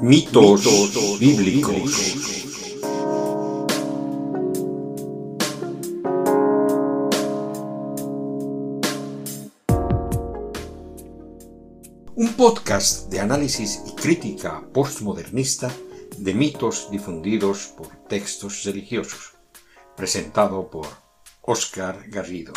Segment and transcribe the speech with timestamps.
[0.00, 2.14] Mitos, bíblicos.
[12.14, 15.68] Un podcast de análisis y crítica postmodernista
[16.16, 19.32] de mitos difundidos por textos religiosos,
[19.96, 20.86] presentado por
[21.42, 22.52] Oscar Garrido.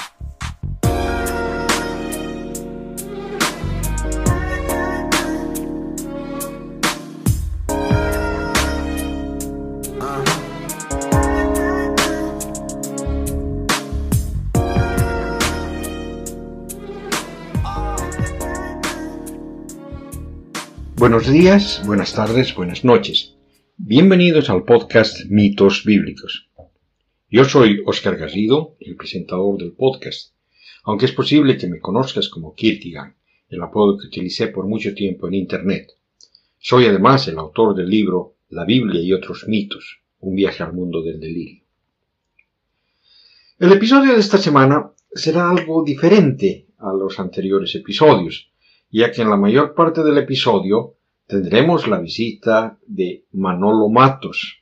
[21.02, 23.34] Buenos días, buenas tardes, buenas noches.
[23.76, 26.48] Bienvenidos al podcast Mitos Bíblicos.
[27.28, 30.36] Yo soy Oscar Garrido, el presentador del podcast,
[30.84, 33.16] aunque es posible que me conozcas como Kierkegaard,
[33.50, 35.88] el apodo que utilicé por mucho tiempo en Internet.
[36.60, 41.02] Soy además el autor del libro La Biblia y otros mitos, un viaje al mundo
[41.02, 41.64] del delirio.
[43.58, 48.51] El episodio de esta semana será algo diferente a los anteriores episodios,
[48.92, 54.62] ya que en la mayor parte del episodio tendremos la visita de Manolo Matos.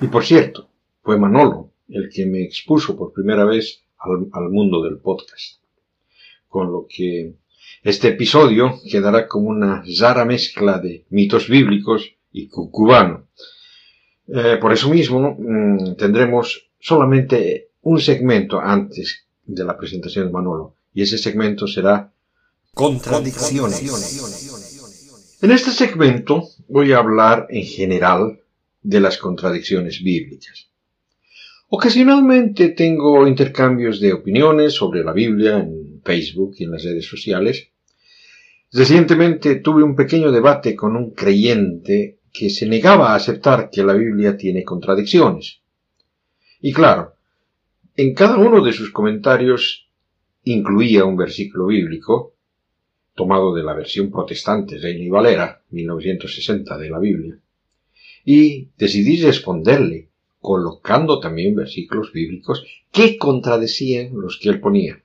[0.00, 0.68] Y por cierto,
[1.02, 5.60] fue Manolo el que me expuso por primera vez al, mundo del podcast.
[6.48, 7.34] Con lo que
[7.82, 13.28] este episodio quedará como una rara mezcla de mitos bíblicos y cucubano.
[14.32, 20.74] Eh, por eso mismo mm, tendremos solamente un segmento antes de la presentación de Manolo
[20.94, 22.12] y ese segmento será
[22.74, 23.82] Contradicciones.
[25.42, 28.40] En este segmento voy a hablar en general
[28.82, 30.68] de las contradicciones bíblicas.
[31.68, 37.68] Ocasionalmente tengo intercambios de opiniones sobre la Biblia en Facebook y en las redes sociales.
[38.72, 43.94] Recientemente tuve un pequeño debate con un creyente que se negaba a aceptar que la
[43.94, 45.60] Biblia tiene contradicciones.
[46.60, 47.14] Y claro,
[47.96, 49.88] en cada uno de sus comentarios
[50.44, 52.34] incluía un versículo bíblico,
[53.14, 57.38] tomado de la versión protestante Reina y Valera, 1960 de la Biblia,
[58.24, 60.08] y decidí responderle
[60.40, 65.02] colocando también versículos bíblicos que contradecían los que él ponía.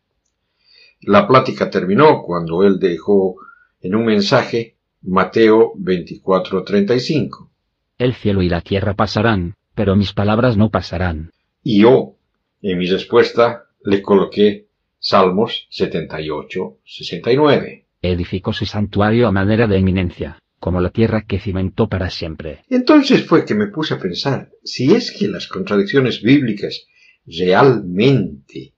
[1.02, 3.36] La plática terminó cuando él dejó
[3.82, 4.75] en un mensaje
[5.08, 7.50] Mateo 24:35.
[7.98, 11.32] El cielo y la tierra pasarán, pero mis palabras no pasarán.
[11.64, 12.16] Y yo,
[12.62, 14.68] en mi respuesta, le coloqué
[15.00, 17.86] Salmos 78, 69.
[18.02, 22.64] Edificó su santuario a manera de eminencia, como la tierra que cimentó para siempre.
[22.70, 26.88] Entonces fue que me puse a pensar, si es que las contradicciones bíblicas
[27.28, 28.74] realmente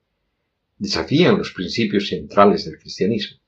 [0.77, 3.39] desafían los principios centrales del cristianismo.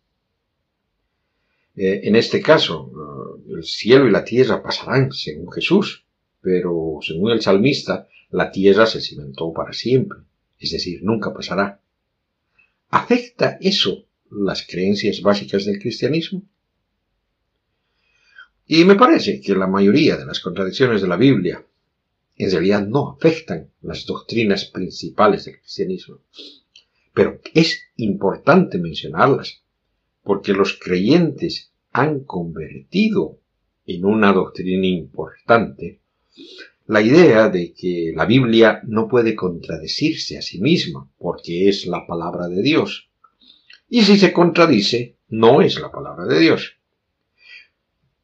[1.76, 6.06] Eh, en este caso, eh, el cielo y la tierra pasarán según Jesús,
[6.42, 10.20] pero según el salmista, la tierra se cimentó para siempre
[10.60, 11.82] es decir, nunca pasará.
[12.90, 16.44] ¿Afecta eso las creencias básicas del cristianismo?
[18.68, 21.66] Y me parece que la mayoría de las contradicciones de la Biblia
[22.36, 26.20] en realidad no afectan las doctrinas principales del cristianismo.
[27.14, 29.64] Pero es importante mencionarlas,
[30.30, 33.40] porque los creyentes han convertido
[33.88, 36.02] en una doctrina importante
[36.86, 42.06] la idea de que la Biblia no puede contradecirse a sí misma, porque es la
[42.06, 43.10] palabra de Dios.
[43.90, 46.78] Y si se contradice, no es la palabra de Dios.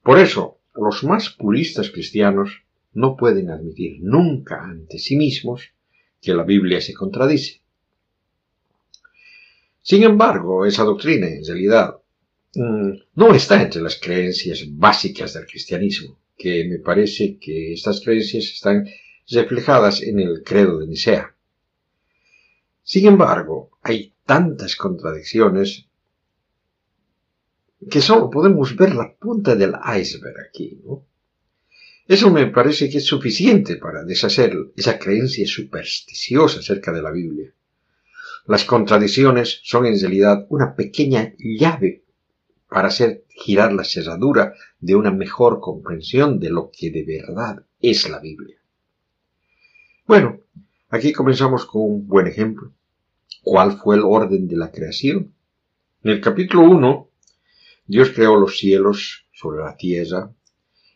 [0.03, 5.71] Por eso, los más puristas cristianos no pueden admitir nunca ante sí mismos
[6.21, 7.64] que la Biblia se contradice.
[9.85, 11.97] Sin embargo, esa doctrina, en realidad,
[12.55, 18.45] mm, no está entre las creencias básicas del cristianismo que me parece que estas creencias
[18.45, 18.87] están
[19.29, 21.35] reflejadas en el credo de Nicea.
[22.81, 25.85] Sin embargo, hay tantas contradicciones
[27.87, 31.05] que solo podemos ver la punta del iceberg aquí, ¿no?
[32.07, 37.53] Eso me parece que es suficiente para deshacer esa creencia supersticiosa acerca de la Biblia.
[38.47, 42.03] Las contradicciones son en realidad una pequeña llave
[42.69, 48.07] para hacer girar la cerradura de una mejor comprensión de lo que de verdad es
[48.07, 48.57] la Biblia.
[50.05, 50.41] Bueno,
[50.89, 52.71] aquí comenzamos con un buen ejemplo.
[53.41, 55.33] ¿Cuál fue el orden de la creación?
[56.03, 57.09] En el capítulo 1,
[57.87, 60.31] Dios creó los cielos sobre la tierra,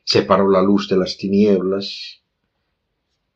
[0.03, 2.21] separó la luz de las tinieblas,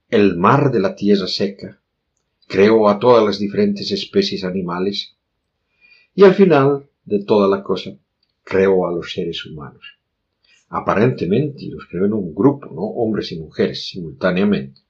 [0.09, 1.82] el mar de la tierra seca,
[2.47, 5.15] creó a todas las diferentes especies animales
[6.15, 7.97] y al final de toda la cosa
[8.43, 9.97] creó a los seres humanos.
[10.69, 12.81] Aparentemente los creó en un grupo, ¿no?
[12.81, 14.81] Hombres y mujeres simultáneamente.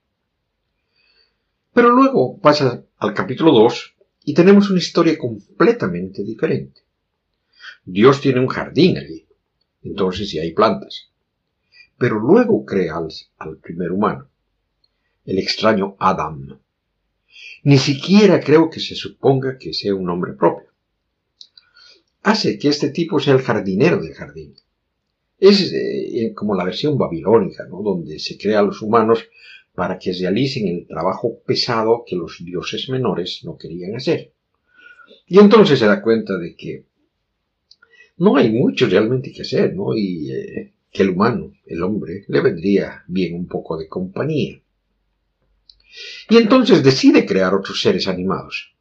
[1.74, 3.96] Pero luego pasa al capítulo 2
[4.26, 6.82] y tenemos una historia completamente diferente.
[7.84, 9.28] Dios tiene un jardín allí,
[9.82, 11.10] entonces sí hay plantas.
[11.98, 13.02] Pero luego crea
[13.38, 14.30] al, primer humano,
[15.26, 16.60] el extraño Adam.
[17.64, 20.68] Ni siquiera creo que se suponga que sea un nombre propio.
[22.24, 24.56] Hace que este tipo sea el jardinero del jardín.
[25.40, 27.82] Es eh, como la versión babilónica, ¿no?
[27.82, 29.26] donde se crea a los humanos
[29.76, 34.32] para que realicen el trabajo pesado que los dioses menores no querían hacer.
[35.28, 36.86] Y entonces se da cuenta de que
[38.18, 39.96] no hay mucho realmente que hacer, ¿no?
[39.96, 44.62] Y eh, que el humano, el hombre, le vendría bien un poco de compañía.
[46.30, 48.76] Y entonces decide crear otros seres animados.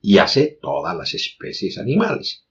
[0.00, 2.44] Y hace todas las especies animales.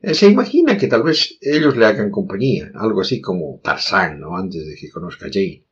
[0.00, 4.36] Eh, se imagina que tal vez ellos le hagan compañía, algo así como Tarzán, ¿no?
[4.36, 5.64] Antes de que conozca a Jane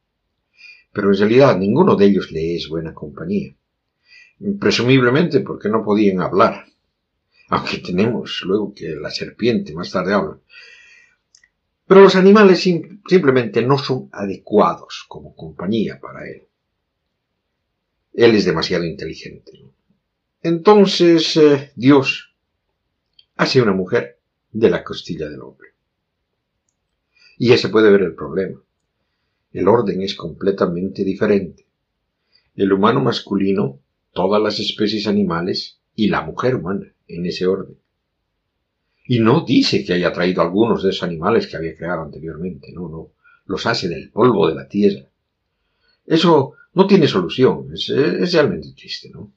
[0.93, 3.55] pero en realidad ninguno de ellos le es buena compañía.
[4.61, 6.67] Presumiblemente porque no podían hablar,
[7.49, 10.39] aunque tenemos luego que la serpiente más tarde habla.
[11.87, 16.49] Pero los animales simplemente no son adecuados como compañía para él.
[18.13, 19.53] Él es demasiado inteligente.
[20.43, 22.35] Entonces eh, Dios
[23.37, 24.19] hace una mujer
[24.51, 25.69] de la costilla del hombre.
[27.39, 28.61] Y ese puede ver el problema.
[29.53, 31.67] El orden es completamente diferente.
[32.55, 33.81] El humano masculino,
[34.13, 37.79] todas las especies animales y la mujer humana en ese orden.
[39.07, 42.89] Y no dice que haya traído algunos de esos animales que había creado anteriormente, no,
[42.89, 43.11] no,
[43.47, 45.09] los hace del polvo de la tierra.
[46.07, 49.33] Eso no tiene solución, es, realmente triste, ¿no?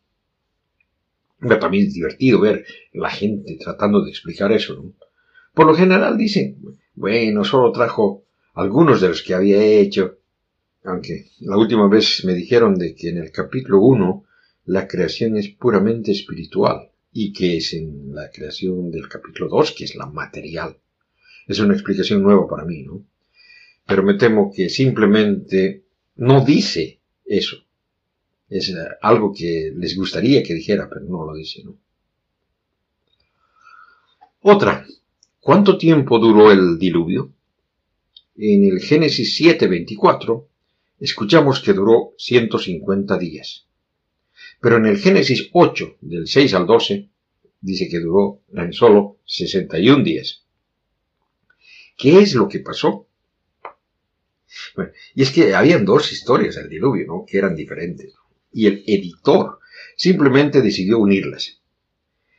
[1.39, 4.93] Pero también es divertido ver la gente tratando de explicar eso, ¿no?
[5.53, 6.57] Por lo general dicen,
[6.95, 8.23] bueno, solo trajo
[8.53, 10.17] algunos de los que había hecho,
[10.83, 14.25] aunque la última vez me dijeron de que en el capítulo 1
[14.65, 19.85] la creación es puramente espiritual y que es en la creación del capítulo 2 que
[19.85, 20.77] es la material.
[21.47, 23.05] Es una explicación nueva para mí, ¿no?
[23.85, 25.83] Pero me temo que simplemente
[26.15, 27.57] no dice eso.
[28.49, 31.77] Es eh, algo que les gustaría que dijera, pero no lo dice, ¿no?
[34.41, 34.85] Otra.
[35.39, 37.33] ¿Cuánto tiempo duró el diluvio?
[38.35, 40.47] En el Génesis 7:24
[40.99, 43.65] escuchamos que duró 150 días.
[44.61, 47.09] Pero en el Génesis 8, del 6 al 12,
[47.61, 50.43] dice que duró en solo 61 días.
[51.97, 53.04] ¿Qué es lo que pasó?
[55.13, 57.25] Y es que habían dos historias del diluvio, ¿no?
[57.27, 58.13] Que eran diferentes.
[58.51, 59.59] Y el editor
[59.95, 61.61] simplemente decidió unirlas.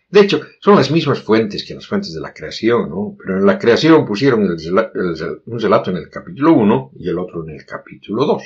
[0.08, 3.16] De hecho, son las mismas fuentes que las fuentes de la creación, ¿no?
[3.18, 7.50] Pero en la creación pusieron un relato en el capítulo 1 y el otro en
[7.56, 8.42] el capítulo 2.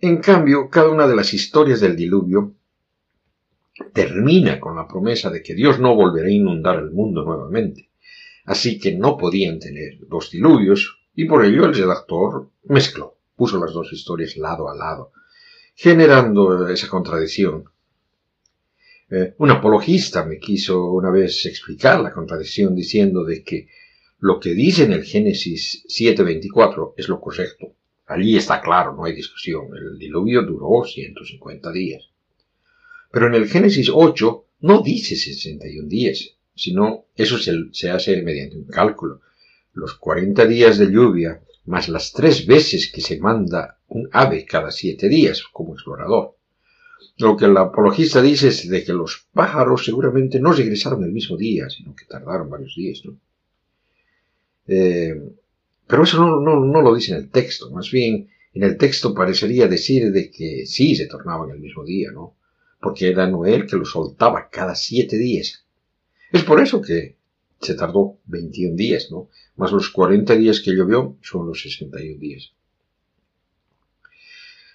[0.00, 2.54] En cambio, cada una de las historias del diluvio
[3.92, 7.90] termina con la promesa de que Dios no volverá a inundar el mundo nuevamente.
[8.44, 13.72] Así que no podían tener dos diluvios y por ello el redactor mezcló, puso las
[13.72, 15.12] dos historias lado a lado,
[15.74, 17.64] generando esa contradicción
[19.08, 23.68] eh, un apologista me quiso una vez explicar la contradicción diciendo de que
[24.18, 27.74] lo que dice en el Génesis 7.24 es lo correcto.
[28.06, 29.66] Allí está claro, no hay discusión.
[29.76, 32.08] El diluvio duró 150 días.
[33.12, 38.56] Pero en el Génesis 8 no dice 61 días, sino eso se, se hace mediante
[38.56, 39.20] un cálculo.
[39.76, 44.70] Los 40 días de lluvia más las tres veces que se manda un ave cada
[44.70, 46.34] siete días como explorador.
[47.18, 51.36] Lo que el apologista dice es de que los pájaros seguramente no regresaron el mismo
[51.36, 53.18] día, sino que tardaron varios días, ¿no?
[54.66, 55.14] Eh,
[55.86, 59.68] pero eso no, no, lo dice en el texto, más bien en el texto parecería
[59.68, 62.34] decir de que sí se tornaban el mismo día, ¿no?
[62.80, 65.66] Porque era Noel que lo soltaba cada siete días.
[66.32, 67.16] Es por eso que
[67.60, 69.28] se tardó 21 días, ¿no?
[69.56, 72.52] Más los 40 días que llovió son los 61 días.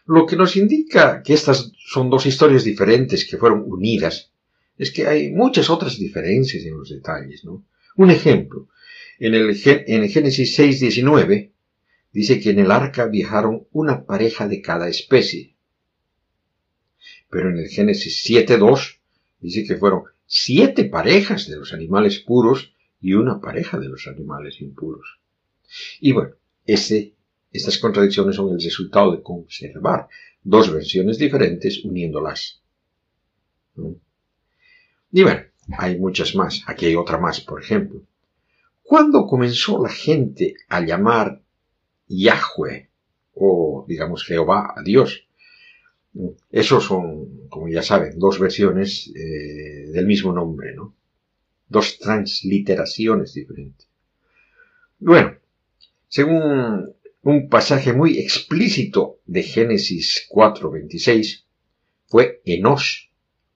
[0.05, 4.31] Lo que nos indica que estas son dos historias diferentes que fueron unidas
[4.77, 7.45] es que hay muchas otras diferencias en los detalles.
[7.45, 7.63] ¿no?
[7.97, 8.67] Un ejemplo,
[9.19, 11.51] en el, en Génesis 6.19
[12.11, 15.55] dice que en el arca viajaron una pareja de cada especie.
[17.29, 18.97] Pero en el Génesis 7.2
[19.39, 24.61] dice que fueron siete parejas de los animales puros y una pareja de los animales
[24.61, 25.19] impuros.
[26.00, 26.35] Y bueno,
[26.65, 27.15] ese
[27.51, 30.07] estas contradicciones son el resultado de conservar
[30.41, 32.61] dos versiones diferentes uniéndolas.
[35.11, 35.41] Y bueno,
[35.77, 36.63] hay muchas más.
[36.65, 38.03] Aquí hay otra más, por ejemplo.
[38.81, 41.41] ¿Cuándo comenzó la gente a llamar
[42.07, 42.89] Yahweh
[43.33, 45.27] o, digamos, Jehová a Dios?
[46.51, 50.94] Esos son, como ya saben, dos versiones eh, del mismo nombre, ¿no?
[51.70, 53.88] Dos transliteraciones diferentes.
[55.00, 55.38] Bueno,
[56.10, 61.46] según un pasaje muy explícito de Génesis 4:26,
[62.08, 63.10] fue Enos,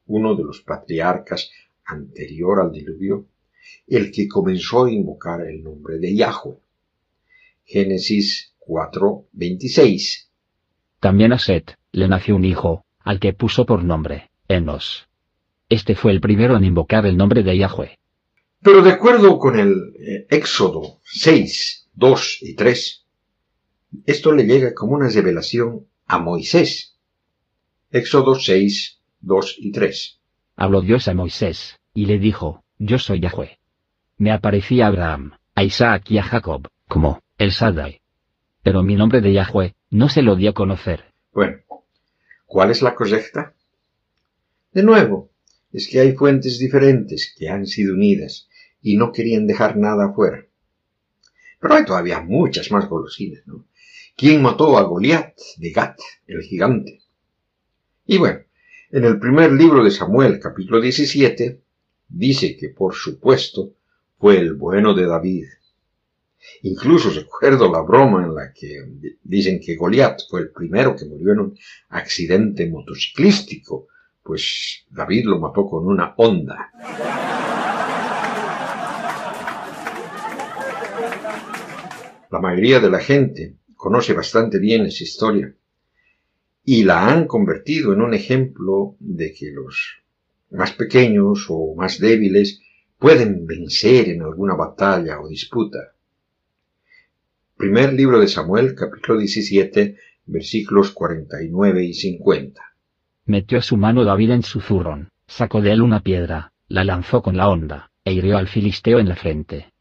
[0.08, 1.52] uno de los patriarcas
[1.84, 3.28] anterior al diluvio,
[3.88, 6.58] el que comenzó a invocar el nombre de Yahweh.
[7.66, 10.30] Génesis 4:26.
[11.02, 15.08] También a Set le nació un hijo, al que puso por nombre Enos.
[15.70, 17.98] Este fue el primero en invocar el nombre de Yahweh.
[18.62, 23.06] Pero de acuerdo con el eh, Éxodo 6, 2 y 3,
[24.06, 26.98] esto le llega como una revelación a Moisés.
[27.92, 30.20] Éxodo 6, 2 y 3.
[30.58, 33.58] Habló Dios a Moisés, y le dijo, Yo soy Yahweh.
[34.18, 38.02] Me aparecí a Abraham, a Isaac y a Jacob, como, el Sadai.
[38.64, 41.06] Pero mi nombre de Yahweh, no se lo dio a conocer.
[41.32, 41.58] Bueno,
[42.56, 43.54] ¿cuál es la correcta?
[44.72, 45.30] De nuevo,
[45.74, 48.48] es que hay fuentes diferentes que han sido unidas
[48.82, 50.48] y no querían dejar nada afuera.
[51.60, 53.68] Pero hay todavía muchas más golosinas, ¿no?
[54.16, 57.02] ¿Quién mató a Goliat de Gat, el gigante?
[58.06, 58.40] Y bueno,
[58.90, 61.60] en el primer libro de Samuel, capítulo 17,
[62.08, 63.74] dice que, por supuesto,
[64.18, 65.44] fue el bueno de David.
[66.64, 68.78] Incluso recuerdo la broma en la que
[69.24, 71.58] dicen que Goliat fue el primero que murió en un
[71.90, 73.88] accidente motociclístico,
[74.24, 76.72] pues David lo mató con una onda.
[82.32, 85.56] La mayoría de la gente conoce bastante bien esa historia
[86.64, 90.02] y la han convertido en un ejemplo de que los
[90.50, 92.62] más pequeños o más débiles
[92.98, 95.95] pueden vencer en alguna batalla o disputa.
[97.58, 99.96] Primer libro de Samuel, capítulo 17,
[100.26, 102.62] versículos 49 y 50.
[103.28, 107.38] Metió su mano David en su zurrón, sacó de él una piedra, la lanzó con
[107.38, 109.72] la honda, e hirió al filisteo en la frente.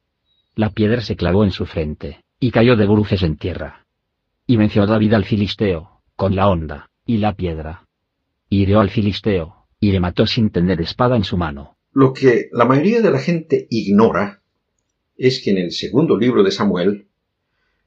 [0.54, 3.85] La piedra se clavó en su frente, y cayó de bruces en tierra.
[4.47, 7.88] Y venció David al filisteo, con la honda, y la piedra.
[8.49, 11.76] Hirió al filisteo, y le mató sin tener espada en su mano.
[11.93, 14.43] Lo que la mayoría de la gente ignora
[15.16, 17.09] es que en el segundo libro de Samuel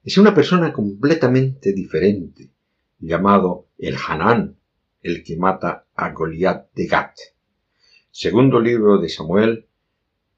[0.07, 2.53] es una persona completamente diferente,
[2.97, 4.55] llamado el Hanán,
[5.01, 7.11] el que mata a Goliat de Gat.
[8.09, 9.65] Segundo libro de Samuel,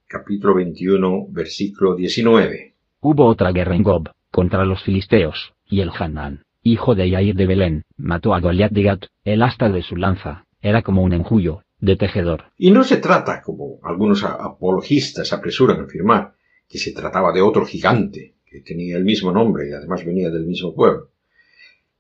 [0.07, 2.77] capítulo 21, versículo 19.
[3.01, 7.45] Hubo otra guerra en Gob, contra los filisteos, y el Hanán, hijo de Yair de
[7.45, 11.61] Belén, mató a Goliat de Gat, el asta de su lanza, era como un enjullo,
[11.77, 12.45] de tejedor.
[12.57, 16.33] Y no se trata, como algunos apologistas apresuran a afirmar,
[16.67, 20.45] que se trataba de otro gigante, que tenía el mismo nombre y además venía del
[20.45, 21.11] mismo pueblo.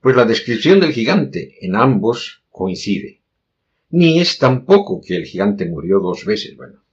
[0.01, 3.21] Pues la descripción del gigante en ambos coincide.
[3.91, 6.83] Ni es tampoco que el gigante murió dos veces, bueno,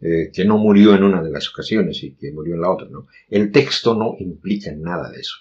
[0.00, 2.88] eh, que no murió en una de las ocasiones y que murió en la otra,
[2.88, 3.06] ¿no?
[3.28, 5.36] El texto no implica nada de eso.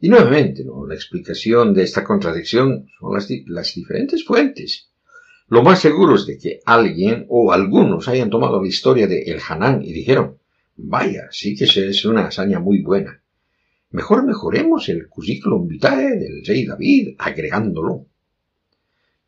[0.00, 4.90] Y nuevamente, la explicación de esta contradicción son las, las diferentes fuentes.
[5.48, 9.40] Lo más seguro es de que alguien o algunos hayan tomado la historia de El
[9.46, 10.38] Hanán y dijeron,
[10.78, 13.20] vaya, sí que es una hazaña muy buena.
[13.90, 18.06] Mejor mejoremos el currículum vitae del rey David agregándolo.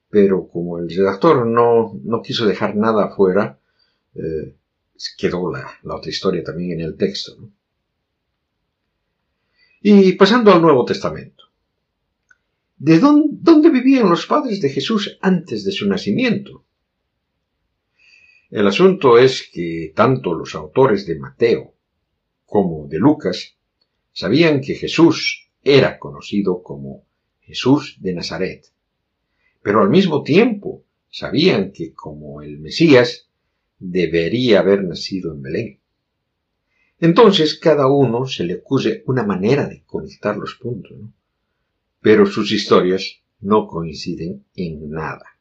[0.09, 3.59] Pero como el redactor no, no quiso dejar nada afuera,
[4.14, 4.57] eh,
[5.16, 7.37] quedó la, otra historia también en el texto.
[9.83, 11.45] Y pasando al Nuevo Testamento.
[12.76, 16.64] ¿De dónde, dónde, vivían los padres de Jesús antes de su nacimiento?
[18.50, 21.73] El asunto es que tanto los autores de Mateo
[22.45, 23.57] como de Lucas
[24.12, 27.04] sabían que Jesús era conocido como
[27.40, 28.66] Jesús de Nazaret,
[29.62, 33.28] pero al mismo tiempo sabían que como el Mesías
[33.78, 35.80] debería haber nacido en Belén.
[36.99, 40.99] Entonces cada uno se le ocurre una manera de conectar los puntos,
[42.00, 45.38] pero sus historias no coinciden en nada.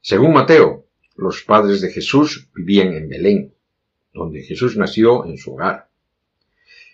[0.00, 0.81] Según Mateo,
[1.16, 3.54] los padres de Jesús vivían en Belén,
[4.12, 5.88] donde Jesús nació en su hogar.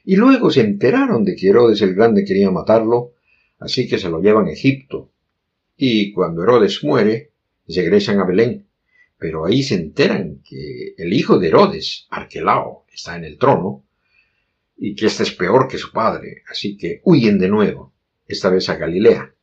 [0.05, 3.15] Y luego se enteraron de que Herodes el Grande quería matarlo,
[3.59, 5.11] así que se lo llevan a Egipto.
[5.77, 7.33] Y cuando Herodes muere,
[7.67, 8.67] regresan a Belén,
[9.19, 13.85] pero ahí se enteran que el hijo de Herodes, Arquelao, está en el trono
[14.77, 17.93] y que éste es peor que su padre, así que huyen de nuevo,
[18.27, 19.35] esta vez a Galilea.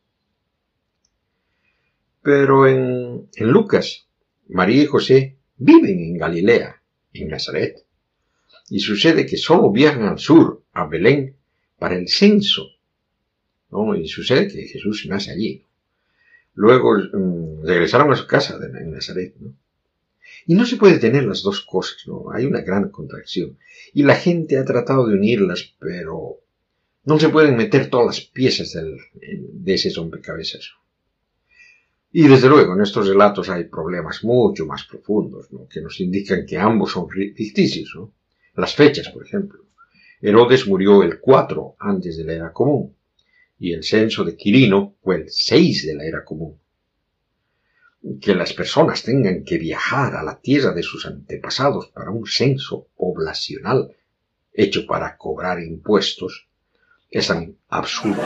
[2.22, 4.04] Pero en, en Lucas,
[4.47, 6.81] María y José viven en Galilea,
[7.13, 7.83] en Nazaret.
[8.69, 11.35] Y sucede que solo viajan al sur, a Belén,
[11.77, 12.67] para el censo.
[13.71, 13.95] ¿no?
[13.95, 15.63] Y sucede que Jesús nace allí.
[16.53, 19.35] Luego mm, regresaron a su casa en Nazaret.
[19.39, 19.53] ¿no?
[20.47, 22.31] Y no se puede tener las dos cosas, ¿no?
[22.31, 23.57] Hay una gran contracción.
[23.93, 26.39] Y la gente ha tratado de unirlas, pero
[27.03, 30.71] no se pueden meter todas las piezas del, de ese rompecabezas.
[32.17, 35.67] Y desde luego en estos relatos hay problemas mucho más profundos, ¿no?
[35.67, 37.91] que nos indican que ambos son ficticios.
[37.93, 38.13] ¿no?
[38.55, 39.65] Las fechas, por ejemplo.
[40.22, 42.95] Herodes murió el 4 antes de la era común
[43.60, 46.57] y el censo de Quirino fue el 6 de la era común.
[48.22, 52.88] Que las personas tengan que viajar a la tierra de sus antepasados para un censo
[52.95, 53.93] poblacional
[54.53, 56.48] hecho para cobrar impuestos
[57.12, 58.24] es tan absurdo.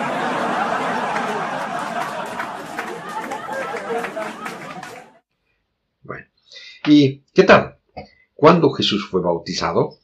[6.10, 6.26] Bueno,
[6.90, 7.78] ¿y qué tal?
[8.34, 9.98] Cuando Jesús fue bautizado,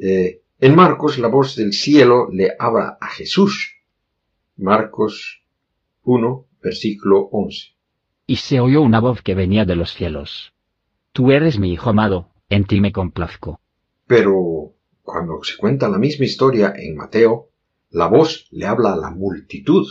[0.00, 3.76] eh, en Marcos la voz del cielo le habla a Jesús.
[4.56, 5.42] Marcos
[6.04, 7.68] 1, versículo 11.
[8.26, 10.52] Y se oyó una voz que venía de los cielos.
[11.12, 13.60] Tú eres mi hijo amado, en ti me complazco.
[14.06, 17.48] Pero cuando se cuenta la misma historia en Mateo,
[17.90, 19.86] la voz le habla a la multitud.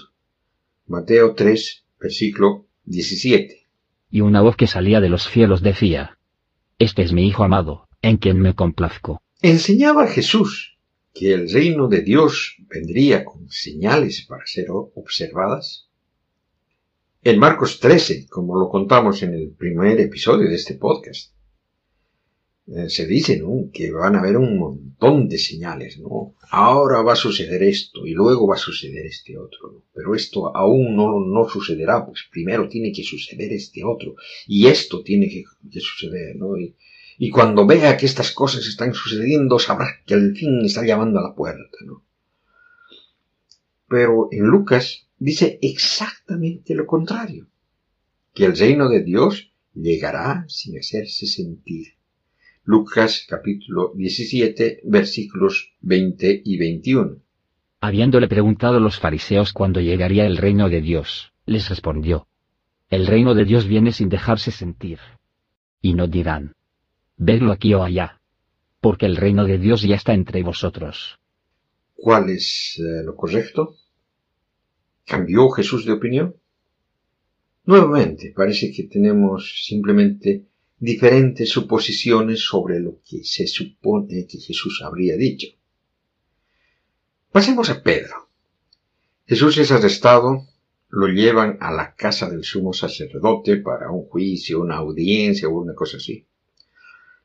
[0.88, 3.68] Mateo 3, versículo 17.
[4.12, 6.19] Y una voz que salía de los cielos decía,
[6.80, 9.22] Este es mi Hijo amado, en quien me complazco.
[9.42, 10.78] Enseñaba Jesús
[11.14, 15.90] que el reino de Dios vendría con señales para ser observadas.
[17.22, 21.34] En Marcos 13, como lo contamos en el primer episodio de este podcast,
[22.72, 23.72] eh, se dice, ¿no?
[23.74, 26.36] Que van a haber un montón de señales, ¿no?
[26.52, 29.84] Ahora va a suceder esto y luego va a suceder este otro, ¿no?
[29.92, 34.14] Pero esto aún no, no sucederá, pues primero tiene que suceder este otro
[34.46, 35.46] y esto tiene que,
[35.80, 36.58] suceder, ¿no?
[36.58, 36.76] Y,
[37.32, 41.36] cuando vea que estas cosas están sucediendo, sabrá que el fin está llamando a la
[41.36, 42.04] puerta, ¿no?
[43.88, 47.48] Pero en Lucas dice exactamente lo contrario,
[48.34, 51.99] que el reino de Dios llegará sin hacerse sentir
[52.72, 57.18] Lucas capítulo 17 versículos 20 y 21.
[57.82, 62.28] Habiéndole preguntado los fariseos cuándo llegaría el reino de Dios, les respondió,
[62.92, 65.00] El reino de Dios viene sin dejarse sentir.
[65.82, 66.54] Y no dirán,
[67.18, 68.22] Vedlo aquí o allá,
[68.82, 71.18] porque el reino de Dios ya está entre vosotros.
[71.96, 73.78] ¿Cuál es eh, lo correcto?
[75.08, 76.36] ¿Cambió Jesús de opinión?
[77.66, 80.46] Nuevamente, parece que tenemos simplemente
[80.80, 85.48] diferentes suposiciones sobre lo que se supone que Jesús habría dicho.
[87.32, 88.30] Pasemos a Pedro.
[89.28, 90.48] Jesús es arrestado,
[90.90, 95.76] lo llevan a la casa del sumo sacerdote para un juicio, una audiencia o una
[95.76, 96.26] cosa así.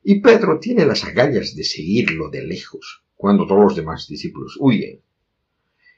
[0.03, 5.01] Y Pedro tiene las agallas de seguirlo de lejos, cuando todos los demás discípulos huyen.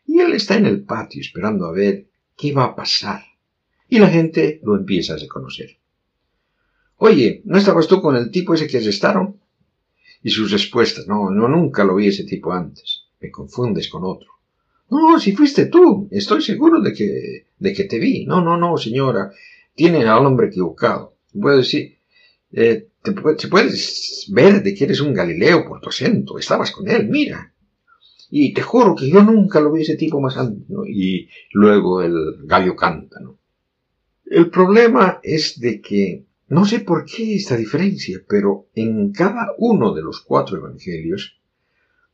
[0.05, 3.23] Y él está en el patio esperando a ver qué va a pasar.
[3.89, 5.77] Y la gente lo empieza a reconocer.
[6.97, 9.39] Oye, ¿no estabas tú con el tipo ese que arrestaron?
[10.23, 13.03] Y sus respuestas, no, no, nunca lo vi ese tipo antes.
[13.19, 14.29] Me confundes con otro.
[14.89, 18.25] No, si fuiste tú, estoy seguro de que, de que te vi.
[18.25, 19.31] No, no, no, señora,
[19.75, 21.17] tiene al hombre equivocado.
[21.39, 21.99] Puedo decir,
[22.51, 26.39] eh, te, puedes ver de que eres un Galileo por tu acento.
[26.39, 27.53] Estabas con él, mira.
[28.29, 30.65] Y te juro que yo nunca lo vi ese tipo más antes.
[30.87, 33.37] Y luego el gallo canta, ¿no?
[34.25, 39.93] El problema es de que no sé por qué esta diferencia, pero en cada uno
[39.93, 41.39] de los cuatro evangelios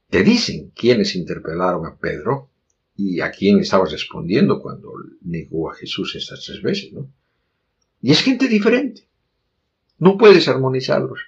[0.10, 2.50] te dicen quiénes interpelaron a Pedro
[2.96, 4.92] y a quién estabas respondiendo cuando
[5.22, 7.12] negó a Jesús estas tres veces, ¿no?
[8.02, 9.08] Y es gente diferente.
[10.00, 11.20] No puedes armonizarlos.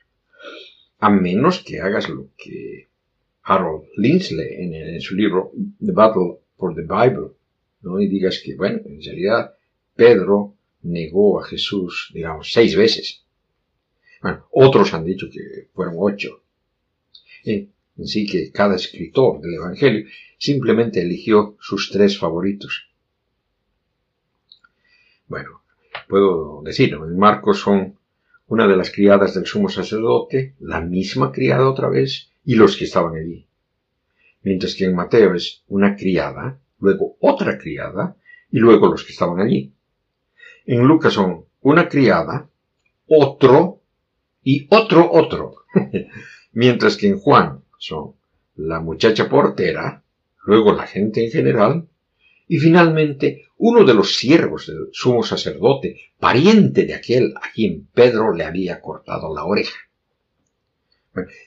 [0.99, 2.89] A menos que hagas lo que
[3.43, 7.33] Harold Linsley en, en su libro The Battle for the Bible,
[7.81, 7.99] ¿no?
[7.99, 9.53] Y digas que, bueno, en realidad
[9.95, 10.54] Pedro
[10.85, 13.23] negó a Jesús, digamos, seis veces.
[14.21, 16.41] Bueno, otros han dicho que fueron ocho.
[17.43, 17.69] Y
[18.01, 22.89] así que cada escritor del Evangelio simplemente eligió sus tres favoritos.
[25.27, 25.63] Bueno,
[26.07, 27.97] puedo decirlo, en Marcos son
[28.47, 32.85] una de las criadas del sumo sacerdote, la misma criada otra vez, y los que
[32.85, 33.47] estaban allí.
[34.43, 38.15] Mientras que en Mateo es una criada, luego otra criada,
[38.51, 39.74] y luego los que estaban allí.
[40.65, 42.49] En Lucas son una criada,
[43.08, 43.82] otro
[44.43, 45.56] y otro otro.
[46.54, 48.15] Mientras que en Juan son
[48.56, 50.04] la muchacha portera,
[50.43, 51.88] luego la gente en general
[52.47, 58.34] Y finalmente, uno de los siervos del sumo sacerdote, pariente de aquel a quien Pedro
[58.34, 59.80] le había cortado la oreja.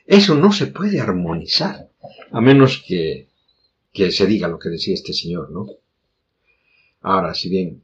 [0.07, 1.89] eso no se puede armonizar,
[2.33, 3.29] a menos que,
[3.93, 5.67] que se diga lo que decía este señor, ¿no?
[7.01, 7.83] Ahora, si bien,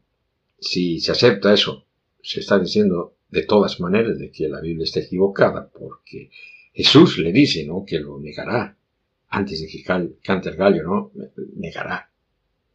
[0.61, 1.87] si se acepta eso,
[2.23, 6.31] se está diciendo de todas maneras de que la Biblia está equivocada, porque
[6.73, 7.85] Jesús le dice, ¿no?
[7.85, 8.77] Que lo negará
[9.29, 11.13] antes de que cante el gallo, ¿no?
[11.57, 12.11] Negará.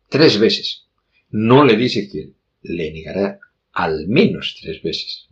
[0.10, 0.86] Tres veces.
[1.30, 3.40] No le dice que le negará
[3.72, 5.28] al menos tres veces.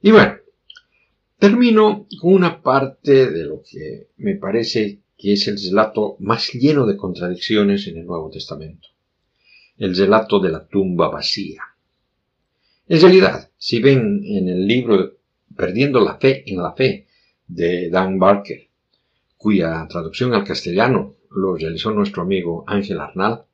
[0.00, 0.36] Y bueno,
[1.38, 6.86] termino con una parte de lo que me parece que es el relato más lleno
[6.86, 8.88] de contradicciones en el Nuevo Testamento.
[9.78, 11.62] El relato de la tumba vacía.
[12.88, 15.16] En realidad, si ven en el libro
[15.56, 17.06] Perdiendo la fe en la fe
[17.46, 18.68] de Dan Barker,
[19.38, 23.44] cuya traducción al castellano lo realizó nuestro amigo Ángel Arnal,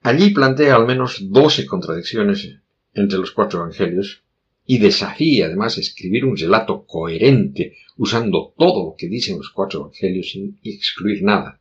[0.00, 2.56] allí plantea al menos doce contradicciones
[2.92, 4.24] entre los cuatro evangelios
[4.66, 10.30] y desafía además escribir un relato coherente usando todo lo que dicen los cuatro evangelios
[10.30, 11.60] sin excluir nada.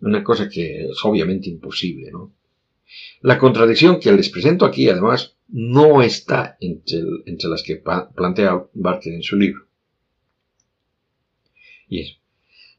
[0.00, 2.32] Una cosa que es obviamente imposible, ¿no?
[3.20, 9.12] La contradicción que les presento aquí, además, no está entre, entre las que plantea Barker
[9.12, 9.66] en su libro.
[11.88, 12.16] Y es,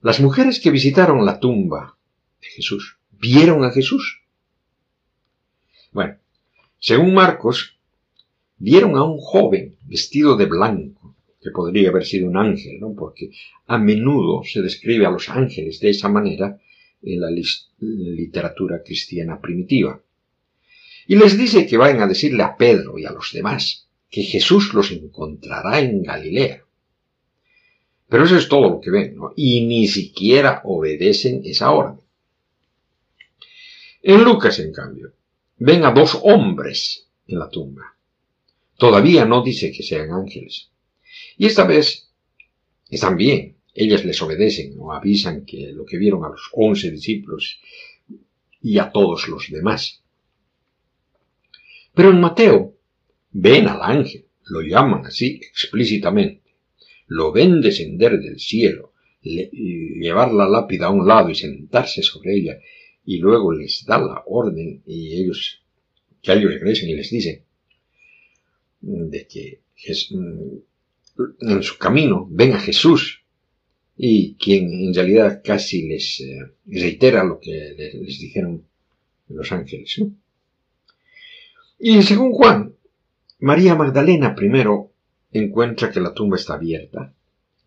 [0.01, 1.97] las mujeres que visitaron la tumba
[2.41, 4.21] de Jesús, ¿vieron a Jesús?
[5.91, 6.17] Bueno,
[6.79, 7.77] según Marcos,
[8.57, 12.93] vieron a un joven vestido de blanco, que podría haber sido un ángel, ¿no?
[12.93, 13.31] Porque
[13.67, 16.59] a menudo se describe a los ángeles de esa manera
[17.03, 17.29] en la
[17.79, 20.01] literatura cristiana primitiva.
[21.07, 24.73] Y les dice que vayan a decirle a Pedro y a los demás que Jesús
[24.73, 26.63] los encontrará en Galilea.
[28.07, 29.33] Pero eso es todo lo que ven, ¿no?
[29.35, 32.01] Y ni siquiera obedecen esa orden.
[34.03, 35.13] En Lucas, en cambio,
[35.57, 37.95] ven a dos hombres en la tumba.
[38.77, 40.71] Todavía no dice que sean ángeles.
[41.37, 42.09] Y esta vez
[42.89, 47.59] están bien, ellas les obedecen o avisan que lo que vieron a los once discípulos
[48.61, 50.03] y a todos los demás.
[51.93, 52.75] Pero en Mateo
[53.31, 56.55] ven al ángel, lo llaman así explícitamente,
[57.07, 62.59] lo ven descender del cielo, llevar la lápida a un lado y sentarse sobre ella,
[63.05, 65.61] y luego les da la orden y ellos,
[66.21, 67.43] que ellos regresen y les dicen
[68.81, 69.61] de que
[71.41, 73.20] en su camino ven a Jesús
[74.03, 78.65] y quien en realidad casi les eh, reitera lo que les, dijeron
[79.27, 79.99] los ángeles.
[79.99, 80.11] ¿no?
[81.77, 82.73] Y según Juan,
[83.41, 84.91] María Magdalena primero
[85.31, 87.13] encuentra que la tumba está abierta,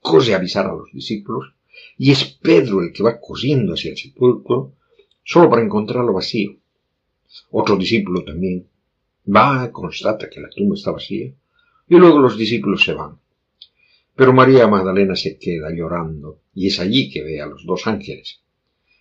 [0.00, 1.54] cose avisar a los discípulos,
[1.98, 4.72] y es Pedro el que va corriendo hacia el sepulcro
[5.22, 6.56] solo para encontrarlo vacío.
[7.52, 8.66] Otro discípulo también
[9.24, 11.32] va, constata que la tumba está vacía,
[11.88, 13.20] y luego los discípulos se van.
[14.16, 18.40] Pero María Magdalena se queda llorando y es allí que ve a los dos ángeles.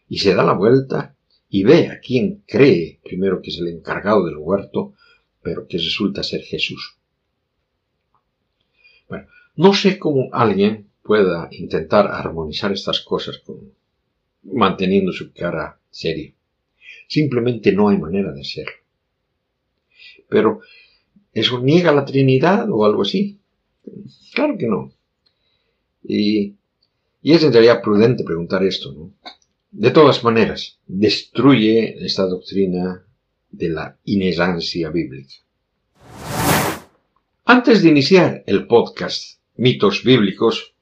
[0.10, 1.16] Y se da la vuelta
[1.50, 4.94] y ve a quien cree primero que es el encargado del huerto,
[5.42, 6.98] pero que resulta ser Jesús.
[9.08, 13.72] Bueno, no sé cómo alguien pueda intentar armonizar estas cosas con,
[14.44, 16.34] manteniendo su cara seria.
[17.08, 18.74] Simplemente no hay manera de hacerlo.
[20.28, 20.62] Pero,
[21.34, 23.38] ¿eso niega la Trinidad o algo así?
[24.34, 24.92] Claro que no.
[26.04, 26.56] Y,
[27.24, 29.12] es en realidad prudente preguntar esto, ¿no?
[29.72, 33.04] De todas maneras, destruye esta doctrina
[33.50, 35.34] de la inerrancia bíblica.
[37.46, 40.74] Antes de iniciar el podcast Mitos Bíblicos,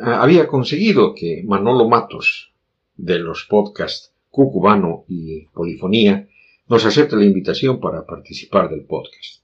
[0.00, 2.52] había conseguido que Manolo Matos,
[2.96, 6.28] de los podcasts Cucubano y Polifonía,
[6.68, 9.43] nos acepte la invitación para participar del podcast.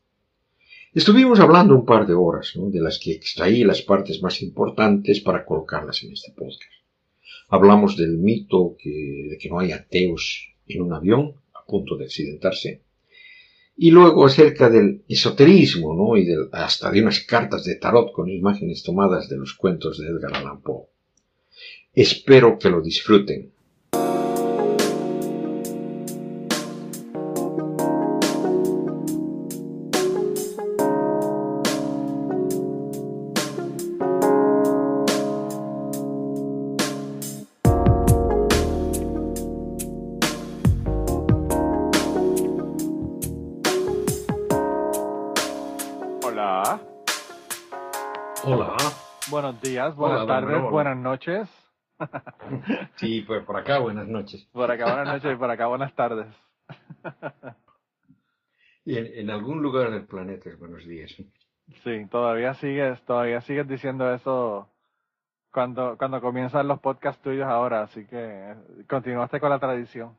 [0.93, 5.45] Estuvimos hablando un par de horas, de las que extraí las partes más importantes para
[5.45, 6.73] colocarlas en este podcast.
[7.49, 12.83] Hablamos del mito de que no hay ateos en un avión a punto de accidentarse.
[13.77, 16.17] Y luego acerca del esoterismo, ¿no?
[16.17, 20.35] Y hasta de unas cartas de tarot con imágenes tomadas de los cuentos de Edgar
[20.35, 20.89] Allan Poe.
[21.95, 23.53] Espero que lo disfruten.
[49.97, 51.49] Buenas tardes, buenas noches.
[52.97, 54.47] sí, pues por acá buenas noches.
[54.53, 56.27] Por acá buenas noches y por acá buenas tardes.
[58.85, 61.15] y en, algún lugar del planeta es buenos días.
[61.85, 64.69] Sí, todavía sigues, todavía sigues diciendo eso
[65.53, 68.55] cuando, cuando comienzan los podcasts tuyos ahora, así que
[68.89, 70.17] continuaste con la tradición.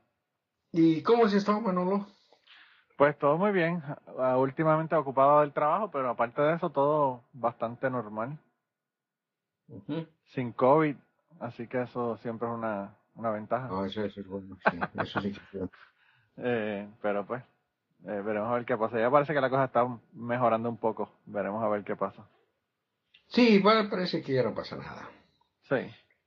[0.71, 2.05] ¿Y cómo has estado, Manolo?
[2.97, 3.81] Pues todo muy bien.
[4.19, 8.37] Ah, últimamente ocupado del trabajo, pero aparte de eso, todo bastante normal.
[10.34, 10.95] Sin COVID,
[11.39, 13.69] así que eso siempre es una, una ventaja.
[13.71, 14.57] Ah, eso, es bueno.
[15.01, 15.34] eso sí
[16.38, 17.43] eh, pero pues,
[18.05, 18.99] eh, veremos a ver qué pasa.
[18.99, 21.12] Ya parece que la cosa está mejorando un poco.
[21.25, 22.27] Veremos a ver qué pasa.
[23.27, 25.10] Sí, bueno, parece que ya no pasa nada.
[25.69, 25.75] Sí.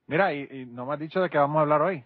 [0.07, 2.05] Mira, y, no me has dicho de qué vamos a hablar hoy.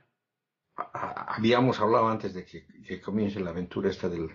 [0.76, 4.30] Habíamos hablado antes de que, comience la aventura esta del,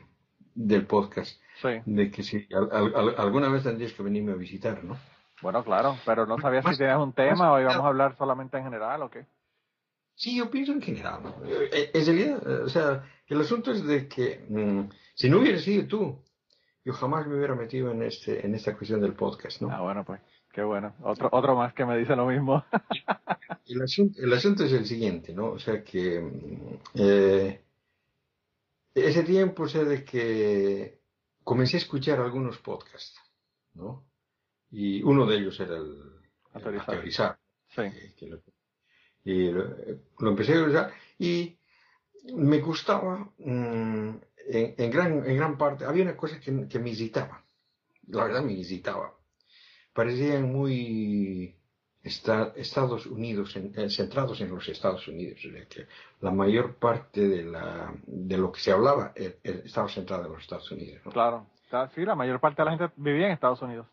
[0.53, 1.41] del podcast.
[1.61, 1.69] Sí.
[1.85, 4.97] De que si alguna vez tendrías que venirme a visitar, ¿no?
[5.41, 8.63] Bueno, claro, pero no sabía si tenías un tema o íbamos a hablar solamente en
[8.63, 9.25] general o qué.
[10.15, 11.21] Sí, yo pienso en general.
[11.45, 15.87] Eh, en realidad, o sea, el asunto es de que mm, si no hubieras sido
[15.87, 16.23] tú,
[16.85, 19.71] yo jamás me hubiera metido en este en esta cuestión del podcast, ¿no?
[19.71, 20.21] Ah, bueno, pues.
[20.51, 20.93] Qué bueno.
[21.01, 22.63] Otro, otro más que me dice lo mismo.
[23.65, 25.47] el, asunto, el asunto es el siguiente, ¿no?
[25.47, 27.63] O sea que mm, eh,
[28.93, 31.01] ese tiempo sé de que
[31.43, 33.19] comencé a escuchar algunos podcasts,
[33.73, 34.05] ¿no?
[34.73, 35.97] Y uno de ellos era el,
[36.53, 37.39] Autorizar.
[37.69, 37.81] Sí.
[39.23, 41.57] y lo, empecé a usar y
[42.35, 44.09] me gustaba mm,
[44.49, 45.85] en, gran, en gran parte.
[45.85, 47.43] Había una cosa que, que me irritaba.
[48.07, 49.13] La verdad me irritaba
[49.93, 51.55] parecían muy
[52.03, 55.87] Estados Unidos, eh, centrados en los Estados Unidos, que
[56.19, 60.33] la mayor parte de, la, de lo que se hablaba eh, eh, estaba centrado en
[60.33, 61.01] los Estados Unidos.
[61.13, 61.47] Claro,
[61.95, 63.87] sí, la mayor parte de la gente vivía en Estados Unidos.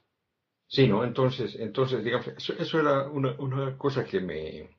[0.70, 1.02] Sí, ¿no?
[1.02, 4.70] Entonces, entonces digamos, eso, era una, una, cosa que me,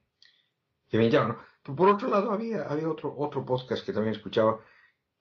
[0.88, 1.76] que me llama, ¿no?
[1.76, 4.62] Por otro lado, había, había otro, otro podcast que también escuchaba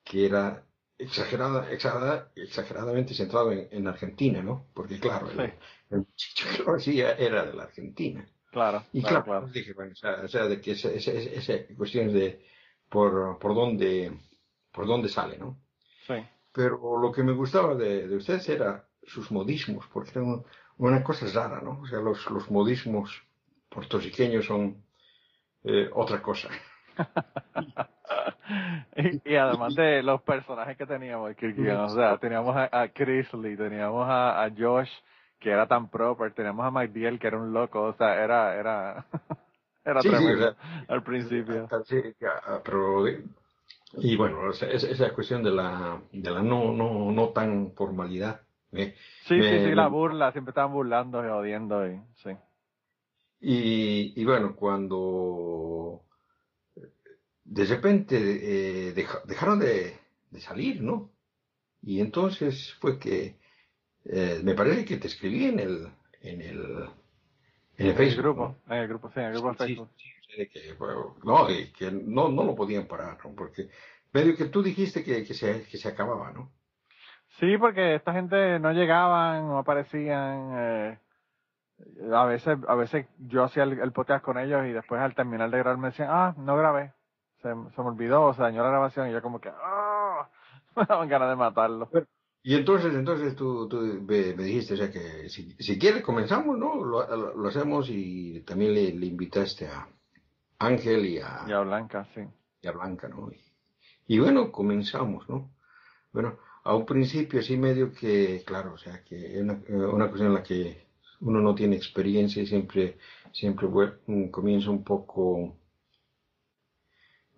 [0.05, 0.65] que era
[0.97, 4.69] exagerada, exagerada, exageradamente centrado en, Argentina, ¿no?
[4.73, 5.55] Porque claro, el,
[5.91, 8.25] muchacho que lo hacía era de la Argentina.
[8.53, 8.85] Claro.
[8.93, 12.47] Y claro, dije, bueno, o sea, de que esa, esa, cuestión de
[12.89, 14.17] por, por dónde,
[14.71, 15.61] por dónde sale, ¿no?
[16.07, 16.15] Sí.
[16.53, 20.43] Pero lo que me gustaba de, de ustedes era sus modismos, porque eran
[20.79, 21.81] una cosa rara, ¿no?
[21.81, 23.11] O sea, los, los modismos
[23.69, 24.83] puertorriqueños son
[25.65, 26.49] eh, otra cosa.
[29.25, 34.45] y, además de los personajes que teníamos, o sea, teníamos a, a Chrisley, teníamos a,
[34.45, 34.91] a, Josh,
[35.39, 38.57] que era tan proper, teníamos a Mike Diel, que era un loco, o sea, era,
[38.57, 39.07] era,
[39.85, 40.55] era tremendo
[40.89, 41.69] al principio.
[41.85, 42.03] Sí,
[42.65, 43.07] pero,
[43.95, 48.41] y bueno, esa, esa cuestión de la, de la no, no, no tan formalidad.
[48.73, 48.95] Sí,
[49.27, 52.31] sí, sí, la burla, siempre estaban burlando y odiando, y, sí.
[53.41, 56.03] Y, y bueno, cuando
[57.45, 58.17] de repente
[58.89, 58.93] eh,
[59.25, 59.97] dejaron de,
[60.39, 61.11] salir, ¿no?
[61.83, 63.37] Y entonces fue que
[64.05, 65.89] eh, me parece que te escribí en el
[66.23, 66.89] en el
[67.77, 68.23] en el Facebook.
[68.23, 69.89] grupo, en el grupo, sí, en el grupo de Facebook.
[69.97, 70.77] Sí, que,
[71.25, 73.35] no, y que no, no lo podían parar, ¿no?
[73.35, 73.69] Porque
[74.13, 76.53] medio que tú dijiste que, que, se, que se acababa, ¿no?
[77.41, 80.51] Sí, porque esta gente no llegaban, no aparecían.
[80.55, 80.99] Eh,
[82.13, 85.51] a veces, a veces yo hacía el, el, podcast con ellos y después al terminar
[85.51, 86.93] de grabar me decían, ah, no grabé
[87.43, 90.29] se, se me olvidó, se dañó la grabación y yo como que, ¡ah!
[90.77, 91.91] Me daban ganas de matarlo.
[92.43, 96.83] Y entonces, entonces tú, tú me, dijiste, o sea, que si, si quieres comenzamos, ¿no?
[96.85, 99.89] Lo, lo hacemos y también le, le, invitaste a
[100.59, 101.45] Ángel y a...
[101.47, 102.23] Y a Blanca, sí.
[102.63, 103.31] Y a Blanca, ¿no?
[103.31, 103.41] Y,
[104.07, 105.51] y bueno, comenzamos, ¿no?
[106.13, 110.29] Bueno, a un principio así medio que, claro, o sea, que es una, una cuestión
[110.29, 110.87] en la que
[111.21, 112.99] uno no tiene experiencia y siempre,
[113.33, 113.69] siempre
[114.31, 115.57] comienza un poco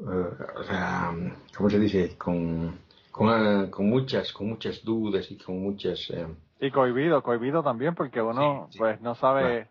[0.03, 1.15] eh, o sea,
[1.57, 2.17] ¿cómo se dice?
[2.19, 2.79] Con,
[3.11, 6.11] con, con, muchas, con muchas dudas y con muchas...
[6.11, 6.27] Eh,
[6.61, 9.69] y cohibido, cohibido también porque uno pues no sabe,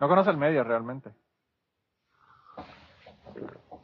[0.00, 1.10] no conoce el medio realmente.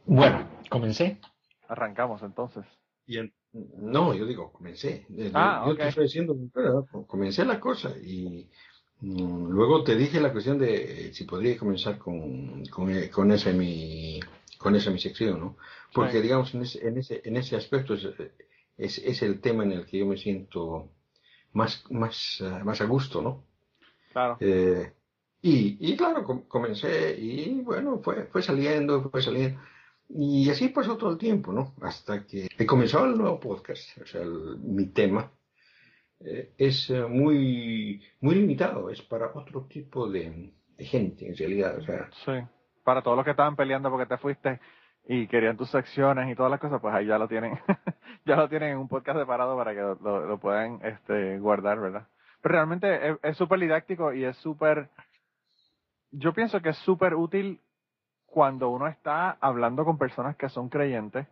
[0.07, 1.21] Bueno, comencé.
[1.69, 2.65] Arrancamos entonces.
[3.07, 3.19] Y
[3.53, 5.07] no, yo digo, comencé.
[5.35, 6.37] Ah, yo, te estoy diciendo,
[7.07, 8.49] comencé la cosa y
[9.01, 14.21] mm, luego te dije la cuestión de si podría comenzar con, con, con ese mi
[14.61, 15.57] con esa mi sección, ¿no?
[15.93, 18.07] Porque, digamos, en ese, en ese, en ese aspecto es,
[18.77, 20.91] es, es, el tema en el que yo me siento
[21.53, 23.43] más, más, uh, más a gusto, ¿no?
[24.13, 24.37] Claro.
[24.39, 24.93] Eh,
[25.43, 29.59] y, y claro, com comencé y bueno, fue, fue saliendo, fue saliendo.
[30.13, 31.75] Y así pasó todo el tiempo, ¿no?
[31.83, 33.97] Hasta que he comenzado el nuevo podcast.
[34.03, 35.31] O sea, mi tema
[36.21, 38.91] eh, es uh, muy, muy limitado.
[38.91, 41.79] Es para otro tipo de, gente, en realidad.
[41.79, 41.85] O
[42.25, 42.47] sí
[42.85, 44.61] para todos los que estaban peleando porque te fuiste
[45.07, 47.59] y querían tus secciones y todas las cosas, pues ahí ya lo tienen,
[48.25, 52.07] ya lo tienen en un podcast separado para que lo, lo, puedan este, guardar, ¿verdad?
[52.41, 54.89] Pero realmente es súper didáctico y es súper,
[56.11, 57.61] yo pienso que es súper útil
[58.31, 61.27] cuando uno está hablando con personas que son creyentes,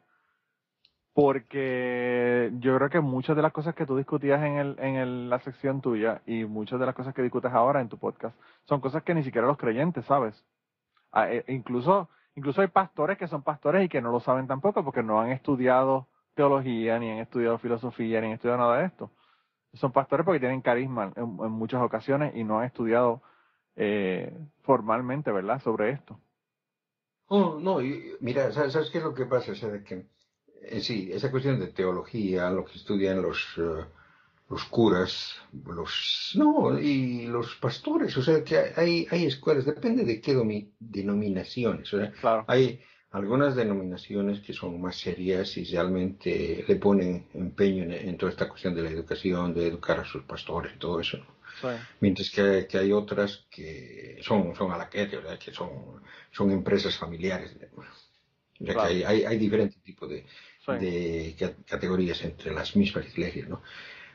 [1.15, 5.31] porque yo creo que muchas de las cosas que tú discutías en, el, en el,
[5.31, 8.81] la sección tuya y muchas de las cosas que discutes ahora en tu podcast son
[8.81, 10.45] cosas que ni siquiera los creyentes, ¿sabes?
[11.13, 14.85] Ah, eh, incluso, incluso hay pastores que son pastores y que no lo saben tampoco
[14.85, 19.11] porque no han estudiado teología, ni han estudiado filosofía, ni han estudiado nada de esto.
[19.75, 23.23] Son pastores porque tienen carisma en, muchas ocasiones y no han estudiado
[23.77, 26.19] eh, formalmente, ¿verdad?, sobre esto.
[27.29, 27.81] Oh, no,
[28.21, 29.53] mira, ¿sabes, qué es lo que pasa?
[29.53, 30.07] O sea, de que,
[30.62, 33.85] eh, sí, esa cuestión de teología, lo que estudian los, eh,
[34.49, 35.37] los curas,
[35.67, 40.35] los, no, y los pastores, o sea, que hay, hay escuelas, depende de qué
[40.79, 47.85] denominaciones, o sea, hay algunas denominaciones que son más serias y realmente le ponen empeño
[47.85, 51.19] en, toda esta cuestión de la educación, de educar a sus pastores y todo eso.
[52.01, 56.97] Mientras que, que, hay otras que son, son a la que, que son, son empresas
[56.97, 57.57] familiares.
[58.61, 60.25] O sea que hay, hay, hay diferentes tipos de,
[60.66, 63.62] de, categorías entre las mismas iglesias, ¿no?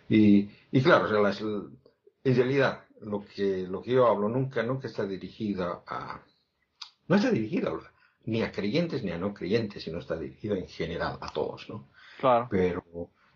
[0.10, 4.64] Y, y claro, o sea, las, en realidad, lo que, lo que yo hablo nunca,
[4.64, 6.22] nunca está dirigida a,
[7.08, 7.72] no está dirigida
[8.26, 11.90] ni a creyentes ni a no creyentes, sino está dirigida en general a todos, ¿no?
[12.20, 12.48] Claro.
[12.50, 12.84] Pero,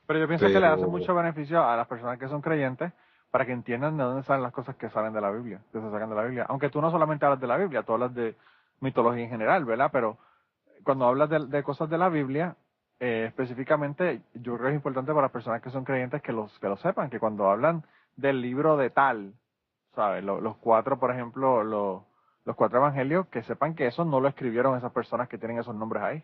[0.06, 2.94] pero yo pienso que le hace mucho beneficio a las personas que son creyentes
[3.38, 5.92] para que entiendan de dónde salen las cosas que salen de la Biblia, que se
[5.92, 6.48] sacan de la Biblia.
[6.50, 8.36] Aunque tú no solamente hablas de la Biblia, tú hablas de
[8.80, 9.92] mitología en general, ¿verdad?
[9.94, 10.18] Pero
[10.84, 12.56] cuando hablas de, cosas de la Biblia,
[13.00, 16.58] eh, específicamente, yo creo que es importante para las personas que son creyentes que, los,
[16.58, 17.84] que lo sepan, que cuando hablan
[18.16, 19.36] del libro de tal,
[19.94, 20.24] ¿sabes?
[20.24, 22.02] Los, cuatro, por ejemplo, los,
[22.44, 25.76] los cuatro evangelios, que sepan que eso no lo escribieron esas personas que tienen esos
[25.76, 26.24] nombres ahí.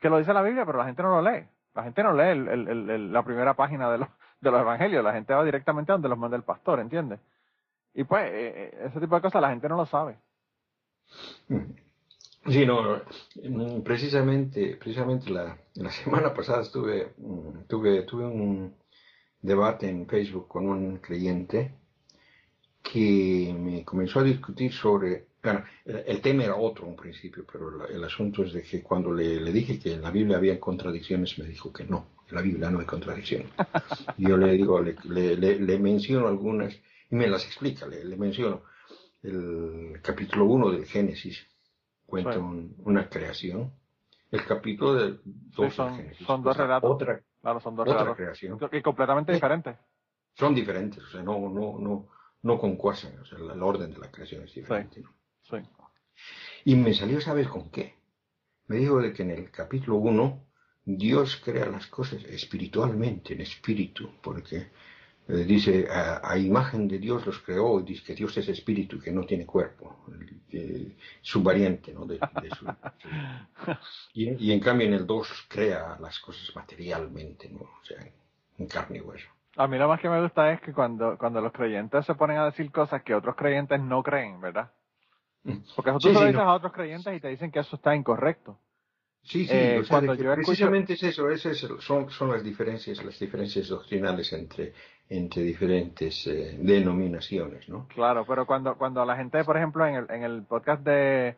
[0.00, 1.46] Que lo dice la Biblia, pero la gente no lo lee.
[1.76, 4.08] La gente no lee el, la primera página de los,
[4.40, 7.20] de los evangelios, la gente va directamente a donde los manda el pastor, ¿entiendes?
[7.94, 10.16] Y pues, eh, eh, ese tipo de cosas la gente no lo sabe.
[12.46, 13.00] Sí, no,
[13.42, 18.74] mm, precisamente, precisamente la, la semana pasada estuve, mm, tuve, tuve un
[19.40, 21.74] debate en Facebook con un creyente
[22.82, 28.02] que me comenzó a discutir sobre bueno, el tema era otro en principio, pero el
[28.02, 31.46] asunto es de que cuando le, le, dije que en la Biblia había contradicciones, me
[31.46, 33.48] dijo que no, la Biblia no hay contradicciones.
[34.16, 36.74] yo le digo, le, le, le, menciono algunas
[37.10, 38.62] y me las explica, le, menciono
[39.22, 41.46] el capítulo 1 del Génesis,
[42.06, 43.72] cuenta una creación.
[44.30, 46.26] El capítulo del 2 son, del Génesis.
[46.26, 46.90] Son dos relatos.
[46.90, 48.58] Otra, claro, son dos otra creación.
[48.72, 49.76] Y completamente diferentes.
[50.34, 52.08] Son diferentes, o sea, no, no, no,
[52.42, 55.00] no concuerdan, o sea, el, orden de la creación es diferente.
[55.00, 55.14] ¿no?
[56.64, 57.94] Y me salió, ¿sabes con qué?
[58.66, 60.47] Me dijo de que en el capítulo 1
[60.96, 64.68] Dios crea las cosas espiritualmente, en espíritu, porque
[65.28, 69.12] eh, dice, a, imagen de Dios los creó, y dice que Dios es espíritu que
[69.12, 69.98] no tiene cuerpo,
[71.20, 72.06] su variante, ¿no?
[72.06, 72.18] De,
[74.14, 77.60] y, en cambio en el 2 crea las cosas materialmente, ¿no?
[77.60, 77.98] O sea,
[78.56, 79.28] en carne y hueso.
[79.56, 82.38] A mí lo más que me gusta es que cuando, cuando los creyentes se ponen
[82.38, 84.72] a decir cosas que otros creyentes no creen, ¿verdad?
[85.76, 88.58] Porque eso tú lo dices a otros creyentes y te dicen que eso está incorrecto.
[89.28, 91.42] Sí, sí, eh, cuando yo precisamente es eso, es
[91.80, 94.72] son, son las diferencias, las diferencias doctrinales entre,
[95.06, 97.86] entre diferentes eh, denominaciones, ¿no?
[97.88, 101.36] Claro, pero cuando, cuando la gente, por ejemplo, en el, en el podcast de,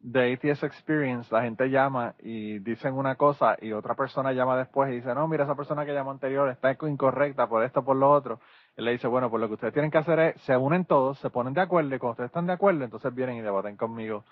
[0.00, 4.90] de ATS Experience, la gente llama y dicen una cosa y otra persona llama después
[4.90, 8.10] y dice, no, mira, esa persona que llamó anterior está incorrecta por esto, por lo
[8.10, 8.40] otro.
[8.74, 11.18] Él le dice, bueno, pues lo que ustedes tienen que hacer es, se unen todos,
[11.18, 14.24] se ponen de acuerdo y cuando ustedes están de acuerdo, entonces vienen y debaten conmigo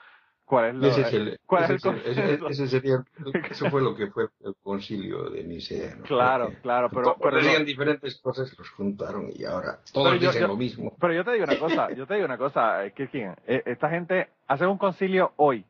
[0.46, 3.04] cuál es, lo, ese cuál es el, ese, sería,
[3.50, 5.98] eso fue lo que fue el concilio de Nicea.
[6.04, 7.16] Claro, claro, pero...
[7.20, 10.96] pero decían diferentes cosas, los juntaron y ahora todos dicen lo mismo.
[10.98, 13.90] Pero yo te digo una cosa, yo te digo una cosa, eh, Kirkin, eh, esta
[13.90, 15.66] gente hace un concilio hoy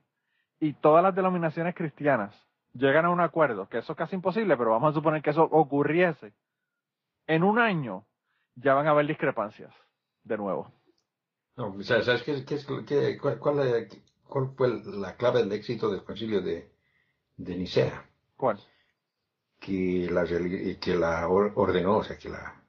[0.61, 2.35] y todas las denominaciones cristianas
[2.75, 5.43] llegan a un acuerdo, que eso es casi imposible, pero vamos a suponer que eso
[5.43, 6.33] ocurriese.
[7.27, 8.05] En un año,
[8.55, 9.73] ya van a haber discrepancias
[10.23, 10.71] de nuevo.
[11.57, 13.89] No, ¿sabes qué, qué, cuál, cuál,
[14.29, 16.71] fue la clave del éxito del concilio de,
[17.37, 18.09] de Nicea?
[18.37, 18.59] ¿Cuál?
[19.59, 22.63] Que la, que la ordenó, o sea, que la,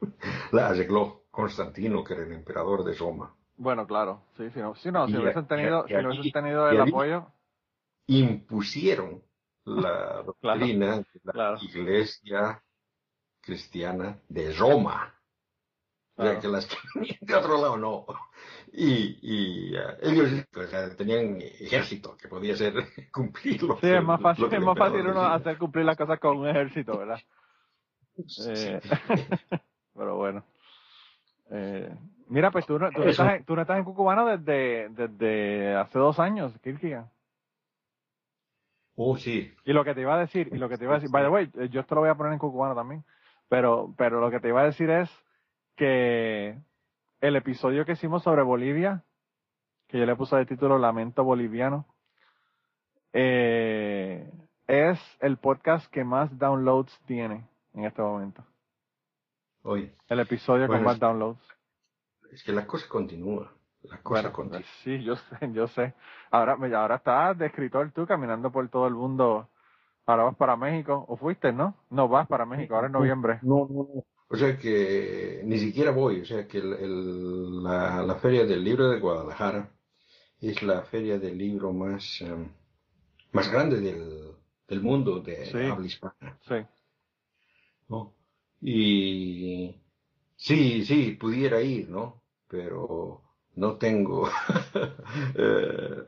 [0.52, 3.34] la arregló Constantino, que era el emperador de Roma.
[3.56, 7.26] Bueno, claro, sí, si no, si, no, si hubiesen tenido, si hubiesen tenido el apoyo.
[8.06, 9.22] Impusieron
[9.64, 12.62] la doctrina de la iglesia
[13.40, 15.14] cristiana de Roma.
[16.16, 18.06] O sea, que las que de otro lado no.
[18.72, 22.74] Y, y eh, ellos o sea, tenían ejército que podía ser
[23.12, 23.78] cumplirlo.
[23.80, 26.96] Sí, es más fácil, es más fácil uno hacer cumplir las cosas con un ejército,
[26.96, 27.20] ¿verdad?
[28.46, 28.80] Eh,
[29.94, 30.44] pero bueno.
[31.50, 31.92] Eh,
[32.28, 35.74] mira, pues tú no, tú, no estás, en, tú no estás en Cucubano desde, desde
[35.74, 37.10] hace dos años, Kirkigan.
[38.94, 39.52] Oh, sí.
[39.64, 41.24] Y lo que te iba a decir, y lo que te iba a decir, by
[41.24, 43.04] the way, yo esto lo voy a poner en Cucubano también,
[43.48, 45.10] pero, pero lo que te iba a decir es
[45.74, 46.56] que
[47.20, 49.04] el episodio que hicimos sobre Bolivia,
[49.88, 51.86] que yo le puse de título Lamento Boliviano,
[53.12, 54.30] eh,
[54.66, 58.44] es el podcast que más downloads tiene en este momento.
[59.62, 59.92] Hoy.
[60.08, 61.42] El episodio con Bueno, más downloads.
[62.32, 63.52] Es que la cosa continúa.
[63.82, 64.62] La cosa Bueno, continúa.
[64.82, 65.94] sí, yo sé, yo sé.
[66.30, 69.48] Ahora, ahora estás de escritor tú caminando por todo el mundo.
[70.06, 71.04] Ahora vas para México.
[71.08, 71.74] ¿O fuiste, no?
[71.90, 73.38] No vas para México, ahora en noviembre.
[73.42, 74.04] No, no, no.
[74.32, 76.20] O sea que ni siquiera voy.
[76.20, 79.70] O sea que el- el- la, la Feria del Libro de Guadalajara
[80.40, 82.48] es la feria del libro más, em,
[83.32, 84.32] más grande del,
[84.68, 85.58] del mundo de Sí.
[85.58, 86.38] habla hispana.
[86.48, 86.54] Sí.
[87.88, 88.14] ¿no?
[88.62, 89.74] Y
[90.36, 92.22] sí, sí, pudiera ir, ¿no?
[92.48, 93.20] Pero
[93.56, 94.28] no tengo,
[95.34, 96.02] eh,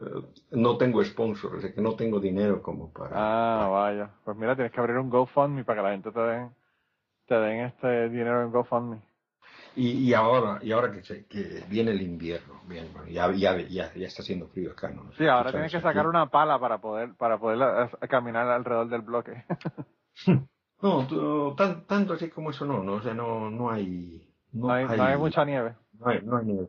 [0.52, 3.10] no tengo sponsor, o sea que no tengo dinero como para...
[3.14, 4.10] Ah, vaya.
[4.24, 6.50] Pues mira, tienes que abrir un GoFundMe para que la gente te den,
[7.26, 8.98] te den este dinero en GoFundMe.
[9.74, 14.06] Y, y ahora, y ahora que, que viene el invierno, bien, ya, ya, ya, ya
[14.06, 15.10] está haciendo frío acá, ¿no?
[15.14, 19.00] Sí, ahora tienes que sacar una pala para poder, para poder eh, caminar alrededor del
[19.02, 19.44] bloque.
[20.82, 24.28] No, tú- tan- tanto así como eso no, no, o sea, no, no hay...
[24.52, 25.74] No, No hay, no hay mucha nieve.
[25.98, 26.68] No hay, no hay nieve.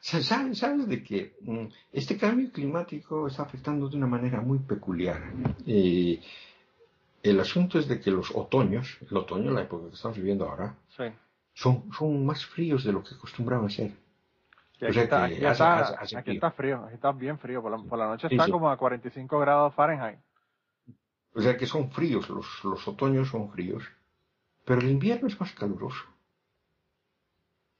[0.00, 4.58] Sa- ¿Sabes, sabes de que mm, este cambio climático está afectando de una manera muy
[4.58, 5.20] peculiar?
[5.64, 6.22] Y
[7.30, 10.74] el asunto es de que los otoños, el otoño, la época que estamos viviendo ahora,
[10.88, 11.04] Sí.
[11.54, 13.92] son, son más fríos de lo que acostumbraban ser.
[14.80, 16.34] Y O aquí, sea está, aquí, hace- está, hace- hace aquí frío.
[16.34, 17.62] está frío, aquí está bien frío.
[17.62, 18.50] Por la, por la noche Sí, está sí.
[18.52, 20.18] como a 45 grados Fahrenheit.
[21.34, 23.82] O sea que son fríos, los, los otoños son fríos,
[24.64, 26.02] pero el invierno es más caluroso.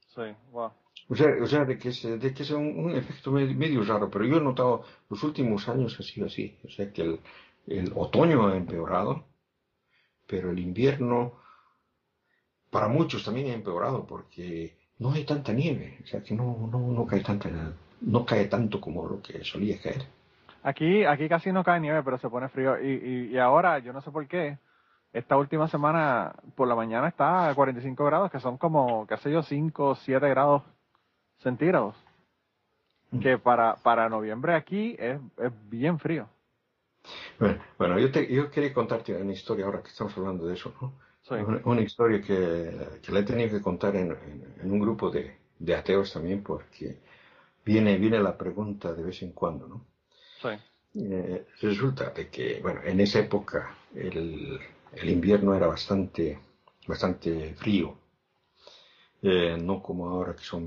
[0.07, 0.21] Sí,
[0.51, 0.71] wow.
[1.09, 3.83] O sea, o sea de que es, de que es un, un efecto medio, medio
[3.83, 6.57] raro, pero yo he notado los últimos años ha sido así.
[6.65, 7.19] O sea que el,
[7.67, 9.23] el otoño ha empeorado,
[10.27, 11.33] pero el invierno
[12.69, 15.99] para muchos también ha empeorado porque no hay tanta nieve.
[16.03, 17.49] O sea que no, no, no cae tanta,
[18.01, 20.05] no cae tanto como lo que solía caer.
[20.63, 22.79] Aquí, aquí casi no cae nieve, pero se pone frío.
[22.81, 24.57] Y, y, y ahora, yo no sé por qué,
[25.13, 29.31] esta última semana por la mañana está a 45 grados, que son como, qué sé
[29.31, 30.63] yo, 5 o 7 grados
[31.39, 31.95] centígrados.
[33.11, 33.19] Mm.
[33.19, 36.27] Que para, para noviembre aquí es, es bien frío.
[37.77, 40.93] Bueno, yo, te, yo quería contarte una historia ahora que estamos hablando de eso, ¿no?
[41.21, 41.35] Sí.
[41.35, 45.09] Una, una historia que, que le he tenido que contar en, en- en un grupo
[45.11, 46.97] de, de ateos también porque
[47.65, 49.85] viene, viene la pregunta de vez en cuando, ¿no?
[50.41, 50.49] Sí.
[50.95, 54.59] Eh, resulta de que, bueno, en esa época el,
[54.93, 56.39] el invierno era bastante,
[56.87, 57.97] bastante frío,
[59.21, 60.63] Eh, no como ahora que son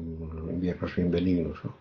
[0.51, 1.75] inviernos bien benignos, ¿no?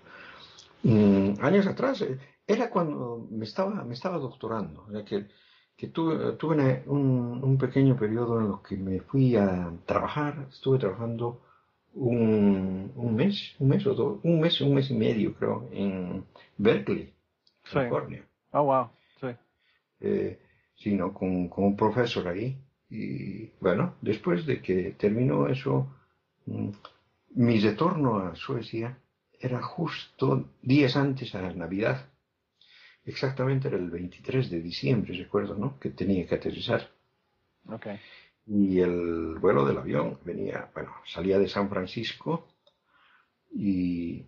[0.83, 2.19] Mm, años atrás, eh,
[2.55, 5.27] era cuando me estaba, me estaba doctorando, o sea que,
[5.77, 7.05] que tuve, tuve un,
[7.49, 11.25] un pequeño periodo en lo que me fui a trabajar, estuve trabajando
[11.93, 16.25] un, un mes, un mes o dos, un mes, un mes y medio creo, en
[16.57, 17.13] Berkeley,
[17.63, 17.73] Sí.
[17.75, 18.89] California Oh, wow.
[19.21, 19.27] Sí.
[19.99, 20.39] eh,
[20.75, 22.57] sino con, con un profesor ahí.
[22.89, 25.85] Y bueno, después de que terminó eso,
[26.47, 26.69] mm,
[27.35, 28.97] mi retorno a Suecia
[29.39, 32.09] era justo días antes a Navidad.
[33.13, 35.79] Exactamente era el 23 de diciembre, recuerdo, ¿no?
[35.79, 36.81] Que tenía que aterrizar.
[37.77, 37.87] Ok.
[38.47, 42.47] Y el vuelo del avión venía, bueno, salía de San Francisco
[43.51, 44.25] y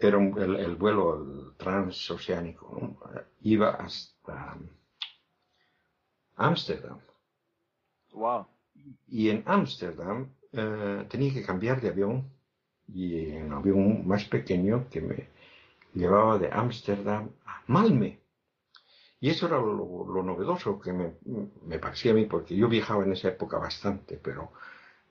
[0.00, 2.98] era un- el, el vuelo transoceánico, ¿no?
[3.42, 4.56] Iba hasta
[6.36, 7.00] Ámsterdam.
[8.12, 8.46] Wow.
[9.08, 12.24] Y en Ámsterdam eh, tenía que cambiar de avión
[12.88, 15.28] y en un avión más pequeño que me
[15.94, 18.18] llevaba de Ámsterdam a Malmö.
[19.20, 21.14] Y eso era lo, lo novedoso que me,
[21.64, 24.52] me parecía a mí, porque yo viajaba en esa época bastante, pero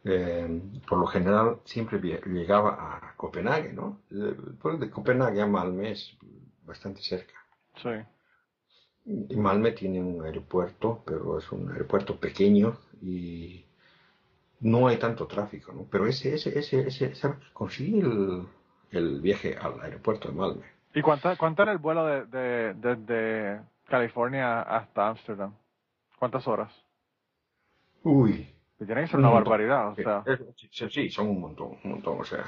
[0.03, 4.01] eh, por lo general siempre llegaba a Copenhague, ¿no?
[4.09, 6.17] De Copenhague a Malmö es
[6.65, 7.35] bastante cerca.
[7.75, 7.89] Sí.
[9.05, 13.65] Y Malmö tiene un aeropuerto, pero es un aeropuerto pequeño y
[14.61, 15.87] no hay tanto tráfico, ¿no?
[15.89, 18.47] Pero ese, ese, ese, ese, conseguí el,
[18.91, 20.61] el viaje al aeropuerto de Malmö.
[20.93, 25.53] ¿Y cuánto, cuánto era el vuelo de, de, desde California hasta Ámsterdam?
[26.19, 26.71] ¿Cuántas horas?
[28.03, 29.53] Uy, Que tiene que ser una Un montón.
[29.53, 30.23] barbaridad, o Sí, sea.
[30.25, 32.45] es- sí, sí, son un montón, un montón, o sea.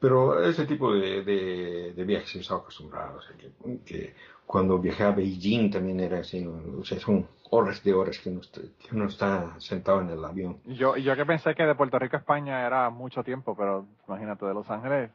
[0.00, 3.50] Pero ese tipo de, de, de viajes he estado acostumbrado, o sea, que,
[3.84, 4.14] que
[4.46, 8.40] cuando viajé a Beijing también era así, o sea, son horas de horas que uno
[8.40, 10.58] está, que uno está sentado en el avión.
[10.64, 14.46] Yo, yo que pensé que de Puerto Rico a España era mucho tiempo, pero imagínate,
[14.46, 15.10] de Los Ángeles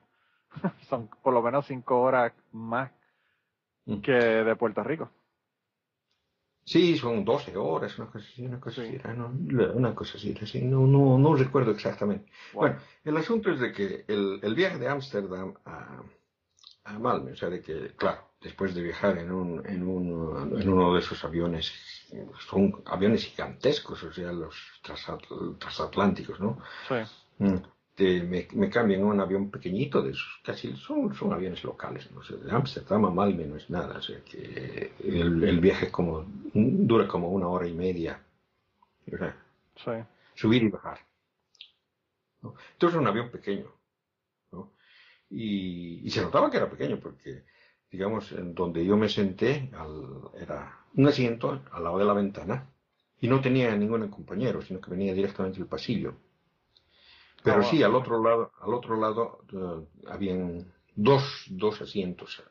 [0.90, 2.92] son por lo menos cinco horas más
[3.86, 4.00] Mm.
[4.00, 5.10] que de Puerto Rico.
[6.66, 8.96] Sí, son 12 horas, una cosa así, una cosa Sí.
[9.04, 9.28] así, ¿no?
[9.76, 12.32] una cosa así, así, no, no, no recuerdo exactamente.
[12.54, 12.62] Wow.
[12.62, 16.02] Bueno, el asunto es de que el, el viaje de Ámsterdam a,
[16.86, 20.70] a Malmö, o sea, de que, claro, después de viajar en, un, en, un, en
[20.70, 21.70] uno de esos aviones,
[22.48, 26.58] son aviones gigantescos, o sea, los transat- transatlánticos, ¿no?
[26.88, 26.96] Sí,
[27.40, 27.56] Mm,
[27.96, 32.10] te- me, me cambian a un avión pequeñito de esos, casi son, son aviones locales,
[32.12, 35.92] no sé, de Ámsterdam a Malmö no es nada, o sea, que el, el viaje
[35.92, 38.20] como, dura como una hora y media,
[39.76, 39.92] sí.
[40.36, 41.00] subir y bajar.
[42.42, 42.56] ¿no?
[42.74, 43.72] Entonces un avión pequeño.
[44.52, 44.74] ¿no?
[45.30, 47.44] Y, y se notaba que era pequeño porque,
[47.92, 52.70] digamos, en donde yo me senté al- era un asiento al lado de la ventana
[53.20, 56.16] y no tenía ningún compañero, sino que venía directamente del pasillo.
[57.44, 57.86] Pero Ah, sí, bueno.
[57.88, 62.42] al otro lado, al otro lado eh, habían dos, dos asientos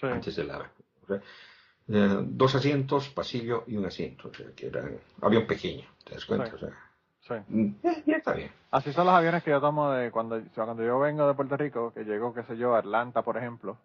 [0.00, 0.06] Sí.
[0.06, 0.58] antes de la...
[1.02, 1.16] o sea,
[1.88, 4.88] eh, dos asientos, pasillo y un asiento, o sea, que era
[5.22, 6.46] avión pequeño, ¿te das cuenta?
[6.48, 6.54] Sí.
[6.54, 6.70] O sea,
[7.26, 7.34] Sí.
[7.48, 8.50] Mm, eh, ya está bien.
[8.70, 11.90] Así son los aviones que yo tomo de cuando, cuando yo vengo de Puerto Rico,
[11.94, 13.78] que llego, qué sé yo, a Atlanta, por ejemplo.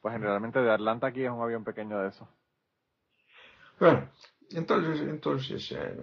[0.00, 2.28] Pues generalmente de Atlanta aquí es un avión pequeño de eso.
[3.80, 4.08] Bueno,
[4.50, 5.96] entonces, entonces, eh,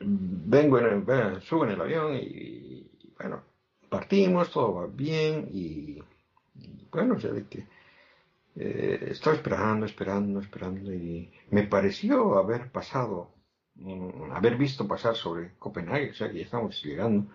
[0.00, 3.42] vengo en el, ve- subo en el avión y, y, bueno,
[3.88, 6.02] partimos, todo va bien y,
[6.92, 7.66] bueno, sea, de que
[8.56, 13.30] eh, estaba esperando, esperando, esperando y me pareció haber pasado,
[13.76, 17.26] mm, haber visto pasar sobre Copenhague, o sea, que ya estamos llegando,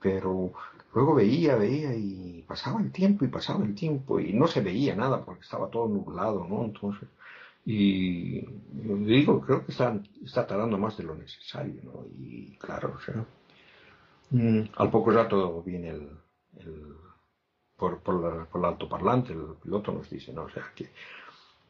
[0.00, 0.52] pero
[0.94, 4.94] luego veía, veía y pasaba el tiempo y pasaba el tiempo y no se veía
[4.96, 6.64] nada porque estaba todo nublado, ¿no?
[6.64, 7.08] Entonces,
[7.68, 8.46] y
[8.76, 12.06] digo, creo que está, está tardando más de lo necesario, ¿no?
[12.16, 13.26] Y claro, o sea,
[14.30, 16.08] mm, al poco rato viene el,
[16.58, 16.94] el
[17.76, 20.44] por, por, la, por el altoparlante, el piloto nos dice, ¿no?
[20.44, 20.90] O sea, que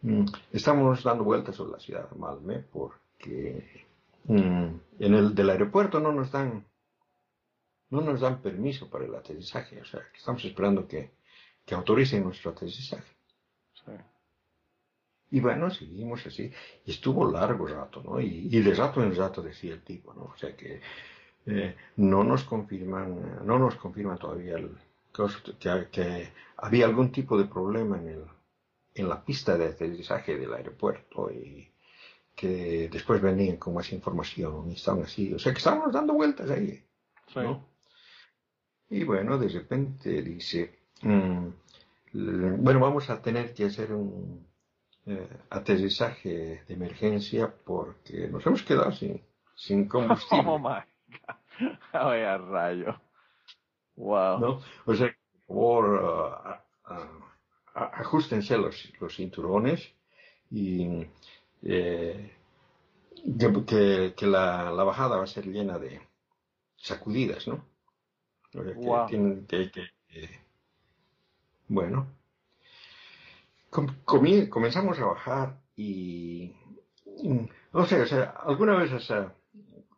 [0.03, 3.87] mm, estamos dando vueltas sobre la ciudad de Malmö porque
[4.25, 4.69] mm,
[4.99, 6.67] en el del aeropuerto no nos dan
[7.89, 11.13] no nos dan permiso para el aterrizaje, o sea, que estamos esperando que,
[11.65, 13.17] que autoricen nuestro aterrizaje.
[15.31, 16.53] Y bueno, seguimos así.
[16.85, 18.20] Y estuvo largo rato, ¿no?
[18.20, 20.24] Y, y de rato en rato decía el tipo, ¿no?
[20.24, 20.81] O sea que
[21.47, 24.70] eh, no nos confirman, no nos confirman todavía el,
[25.59, 28.24] que, que había algún tipo de problema en, el,
[28.95, 31.68] en la pista de aterrizaje del aeropuerto y
[32.35, 35.33] que después venían con más información y estaban así.
[35.33, 36.85] O sea que estábamos dando vueltas ahí.
[37.33, 37.41] Sí.
[37.41, 37.66] ¿no?
[38.91, 41.49] Y bueno, de repente dice, mm,
[42.12, 44.47] bueno, vamos a tener que hacer un
[45.07, 49.23] eh, aterrizaje de emergencia porque nos hemos quedado sin,
[49.55, 50.45] sin combustible.
[50.49, 51.37] Oh my god.
[51.93, 53.01] Ay, a rayo.
[53.97, 54.39] Wow.
[54.41, 54.63] ¿no?
[54.85, 55.15] O sea,
[55.47, 56.93] por favor, uh,
[57.75, 59.93] a- ajustense los, los cinturones
[60.51, 61.07] y
[61.63, 62.33] eh,
[63.39, 66.01] que, que- que la, la bajada va a ser llena de
[66.77, 67.65] sacudidas, ¿no?
[68.55, 69.07] O sea, que Wow.
[69.07, 69.71] tienen que-
[71.69, 72.07] bueno,
[73.77, 76.53] com- comenzamos a bajar y
[77.72, 78.91] no sé, o sea, alguna vez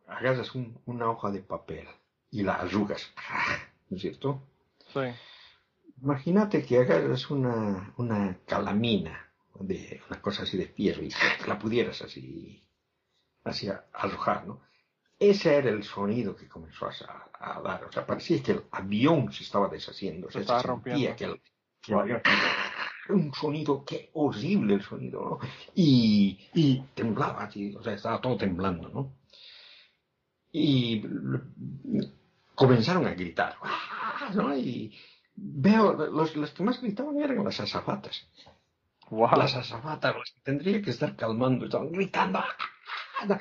[0.07, 1.87] agarras un- una hoja de papel
[2.31, 3.11] y la arrugas,
[3.89, 4.41] ¿no es cierto?
[4.93, 4.99] Sí.
[6.01, 9.27] Imagínate que agarras una, una calamina
[9.59, 11.11] de una cosa así de fierro y
[11.47, 12.63] la pudieras así,
[13.43, 14.61] así arrojar, ¿no?
[15.19, 17.83] Ese era el sonido que comenzó a, a dar.
[17.83, 20.27] O sea, parecía que el avión se estaba deshaciendo.
[20.27, 21.15] O sea, Se estaba sentía rompiendo.
[21.17, 21.41] que el,
[21.81, 22.21] que el avión-
[23.13, 25.39] un sonido, qué horrible el sonido, ¿no?
[25.75, 29.13] Y, y temblaba así, o sea, estaba todo temblando, ¿no?
[30.51, 31.03] Y
[32.55, 34.31] comenzaron a gritar, ¡ah!
[34.35, 34.55] ¿no?
[34.57, 34.93] Y
[35.35, 38.27] veo, los, los que más gritaban eran las azafatas.
[39.09, 39.31] Wow.
[39.37, 42.39] Las azafatas, las que tendría que estar calmando, estaban gritando.
[42.39, 43.39] ¡ah!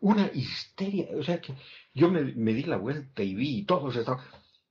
[0.00, 1.54] Una histeria, o sea que
[1.94, 4.24] yo me, me di la vuelta y vi y todos estaban.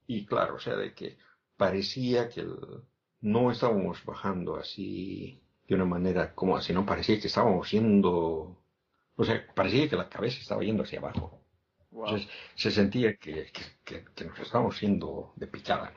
[0.07, 1.17] Y claro, o sea, de que
[1.55, 2.83] parecía que el-
[3.21, 8.57] no estábamos bajando así de una manera como así, no parecía que estábamos yendo.
[9.15, 11.39] O sea, parecía que la cabeza estaba yendo hacia abajo.
[11.91, 12.05] Wow.
[12.05, 15.93] Entonces se sentía que, que, que- que nos estábamos yendo de picada.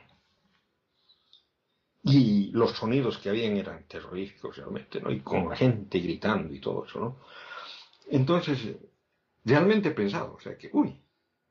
[2.03, 5.11] Y los sonidos que habían eran terroríficos realmente, ¿no?
[5.11, 7.17] Y con la gente gritando y todo eso, ¿no?
[8.11, 8.77] Entonces,
[9.45, 11.01] realmente he pensado, o sea que, uy,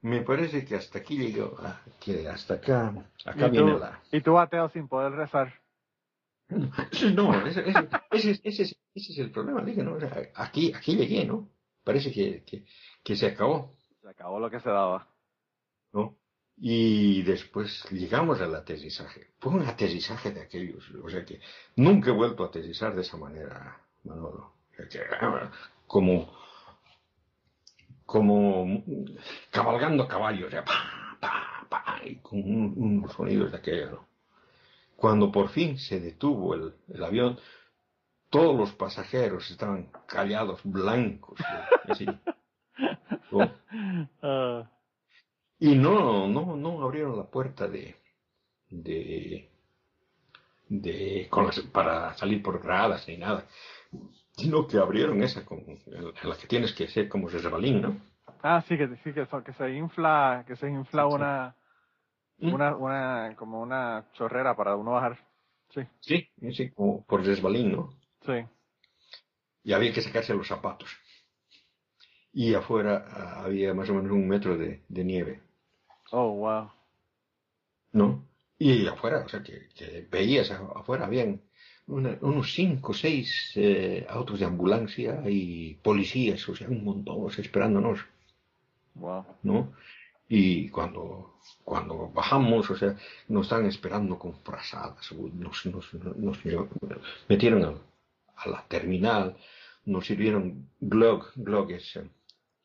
[0.02, 2.94] me parece que hasta aquí llegó, ah, que hasta acá,
[3.26, 4.00] acá y, viene tú, la...
[4.12, 5.63] y tú ateo sin poder rezar.
[7.16, 7.90] No, ese, ese,
[8.44, 9.96] ese, es- ese el problema, dije, ¿no?
[9.96, 11.50] O sea, aquí, aquí llegué, ¿no?
[11.84, 12.66] Parece que, que,
[13.04, 15.08] que se acabó, Se acabó lo que se daba.
[15.94, 16.18] ¿no?
[16.58, 19.32] Y después llegamos al aterrizaje.
[19.40, 21.40] Fue un aterrizaje de aquellos, o sea que
[21.76, 24.54] nunca he vuelto a aterrizar de esa manera, Manolo.
[25.22, 25.52] Ah,
[25.88, 26.32] como,
[28.06, 28.84] como
[29.52, 34.08] cabalgando caballos, o sea, pa, pa, pa, y con un- unos sonidos de aquello, ¿no?
[35.04, 37.38] Cuando por fin se detuvo el, el avión,
[38.30, 41.92] todos los pasajeros estaban callados, blancos, ¿sí?
[41.92, 42.06] así.
[43.30, 43.52] ¿no?
[44.22, 44.64] Ah,
[45.60, 47.98] Y no, no, no abrieron la puerta de,
[48.70, 49.50] de,
[50.70, 53.46] de, con las- para salir por gradas ni nada,
[54.38, 57.98] sino que abrieron esa con, en la que tienes que ser como resbalín, ¿no?
[58.42, 61.56] Ah, sí, que, sí, que, que se infla, que se infla una.
[62.50, 65.18] Una, una, como una chorrera para uno bajar.
[65.70, 67.90] Sí, Sí, sí, como por resbalín, ¿no?
[68.26, 68.46] sí.
[69.66, 70.90] Y había que sacarse los zapatos.
[72.34, 75.42] Y afuera ah, había más o menos un metro de, de nieve,
[76.14, 76.72] Oh, wow.
[77.94, 78.28] ¿no?
[78.60, 81.42] Y afuera, o sea, que, que veías afuera, habían
[81.88, 87.18] una- unos cinco o seis eh, autos de ambulancia y policías, o sea, un montón,
[87.26, 88.00] o sea, esperándonos,
[88.96, 89.26] Wow.
[89.44, 89.74] ¿no?
[90.36, 92.96] Y cuando, cuando bajamos, o sea,
[93.28, 96.40] nos estaban esperando con frazadas, nos, nos, nos
[97.30, 97.74] metieron a,
[98.38, 99.38] a la terminal,
[99.86, 102.10] nos sirvieron glog, glog es eh,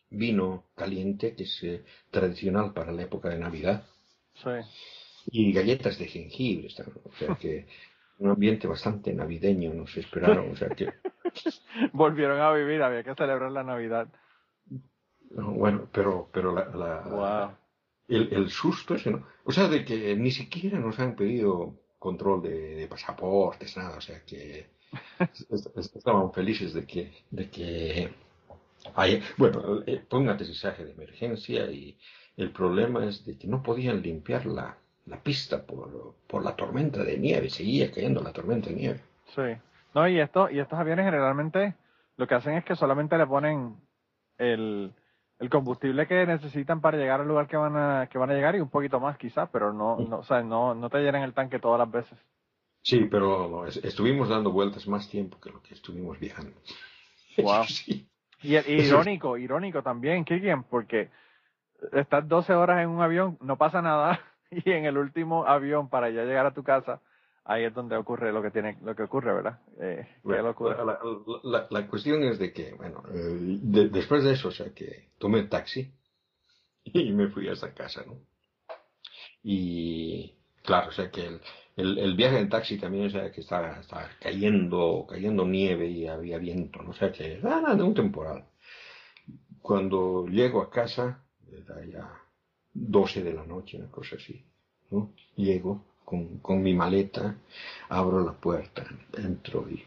[0.08, 3.84] vino caliente, que es eh, tradicional para la época de Navidad,
[4.42, 4.50] Sí.
[5.30, 6.68] y galletas de jengibre,
[7.04, 7.66] o sea que
[8.18, 10.88] un ambiente bastante navideño nos esperaron, o sea que,
[11.92, 14.08] Volvieron a vivir, había que celebrar la Navidad.
[15.30, 17.50] No, bueno, pero, pero la, la- Wow.
[18.08, 19.26] el, el susto ese, ¿no?
[19.44, 24.00] O sea, de que ni siquiera nos han pedido control de, de pasaportes, nada, o
[24.00, 24.66] sea que
[25.50, 28.10] est- est- estaban felices de que, de que
[28.94, 31.98] hay, bueno, eh, fue un aterrizaje de emergencia y
[32.36, 37.02] el problema es de que no podían limpiar la, la pista por, por la tormenta
[37.02, 39.00] de nieve, seguía cayendo la tormenta de nieve.
[39.34, 39.42] Sí.
[39.94, 41.74] No, y esto, y estos aviones generalmente
[42.16, 43.76] lo que hacen es que solamente le ponen
[44.38, 44.92] el,
[45.38, 48.56] el combustible que necesitan para llegar al lugar que van a, que van a llegar
[48.56, 51.32] y un poquito más quizás, pero no, no, o sea, no, no te llenan el
[51.34, 52.18] tanque todas las veces.
[52.82, 56.56] Sí, pero no, es- estuvimos dando vueltas más tiempo que lo que estuvimos viajando.
[57.38, 57.62] Wow.
[57.68, 58.08] Sí.
[58.42, 61.10] Y, y irónico, irónico también, Kikien, porque
[61.92, 64.20] estás 12 horas en un avión, no pasa nada,
[64.50, 67.00] y en el último avión para ya llegar a tu casa,
[67.48, 69.58] ahí es donde ocurre lo que tiene, lo que ocurre, ¿verdad?
[69.80, 70.76] Eh, Bueno, locura.
[70.84, 70.98] la, la-
[71.44, 75.08] la- la cuestión es de que, bueno, eh, de- después de eso, o sea, que
[75.18, 75.90] tomé taxi
[76.84, 78.16] y me fui hasta casa, ¿no?
[79.42, 81.40] Y claro, o sea, que el,
[81.76, 86.06] el, el viaje en taxi también, o sea, que estaba, estaba cayendo, cayendo nieve y
[86.06, 86.90] había viento, ¿no?
[86.90, 88.44] O sea, que era nada, un temporal.
[89.62, 92.10] Cuando llego a casa, era ya
[92.74, 94.44] 12 de la noche, una cosa así,
[94.90, 95.12] ¿no?
[95.36, 97.36] Llego con, con mi maleta,
[97.90, 98.82] abro la puerta,
[99.18, 99.84] entro y,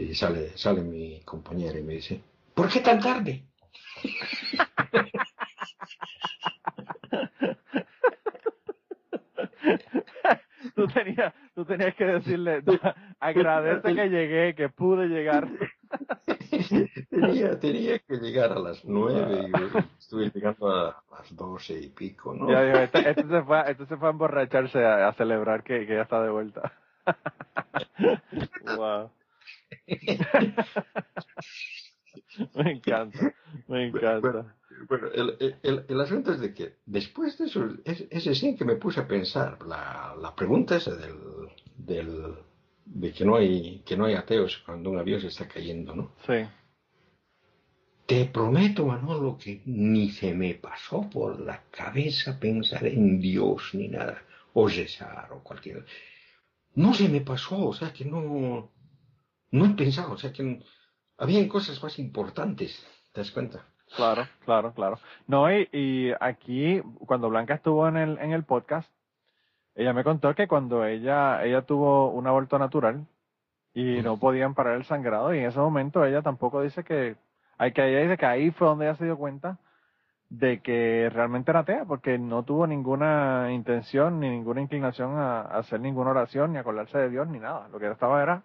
[0.00, 2.22] y sale, sale mi compañera y me dice,
[2.54, 3.44] ¿por qué tan tarde?
[10.74, 12.62] tú tenías, tú tenías que decirle,
[13.20, 15.50] agradece que llegué, que pude llegar.
[17.10, 21.88] tenía, tenía que llegar a las nueve y bueno, estuve llegando a las doce y
[21.88, 22.50] pico, ¿no?
[22.50, 25.62] Ya digo, este, este se fue, a- este se fue a emborracharse a, a celebrar
[25.62, 26.72] que, que ya está de vuelta.
[28.76, 29.10] wow.
[32.54, 33.34] me encanta,
[33.68, 34.54] me encanta.
[34.88, 38.64] Bueno, el, el, el asunto es de que después de eso, es, ese sí que
[38.64, 41.16] me puse a pensar, la, la pregunta esa del,
[41.76, 42.34] del,
[42.84, 46.12] de que no hay, que no hay ateos cuando un avión se está cayendo, ¿no?
[46.26, 46.46] Sí.
[48.06, 53.88] Te prometo, Manolo, que ni se me pasó por la cabeza pensar en Dios ni
[53.88, 54.22] nada,
[54.52, 55.86] o rezar o cualquier.
[56.74, 58.70] No se me pasó, o sea que no,
[59.50, 60.60] no he pensado, o sea que
[61.16, 63.66] habían cosas más importantes, ¿te das cuenta?
[63.94, 64.98] Claro, claro, claro.
[65.26, 68.90] No, y, y aquí, cuando Blanca estuvo en el, en el podcast,
[69.74, 73.06] ella me contó que cuando ella, ella tuvo un aborto natural
[73.74, 77.16] y no podían parar el sangrado, y en ese momento ella tampoco dice que,
[77.56, 79.58] hay que ella dice que ahí fue donde ella se dio cuenta
[80.28, 85.58] de que realmente era atea, porque no tuvo ninguna intención ni ninguna inclinación a, a
[85.58, 87.68] hacer ninguna oración, ni a acordarse de Dios, ni nada.
[87.68, 88.42] Lo que ella estaba era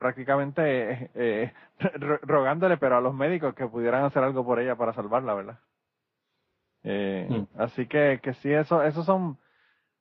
[0.00, 1.52] prácticamente eh, eh,
[2.22, 5.58] rogándole, pero a los médicos que pudieran hacer algo por ella para salvarla, ¿verdad?
[6.82, 7.60] Eh, mm.
[7.60, 9.38] Así que, que sí, eso, eso son,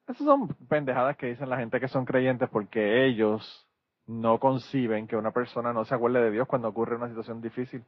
[0.10, 3.68] eso son pendejadas que dicen la gente que son creyentes porque ellos
[4.07, 7.84] no conciben que una persona no se acuerde de Dios cuando ocurre una situación difícil.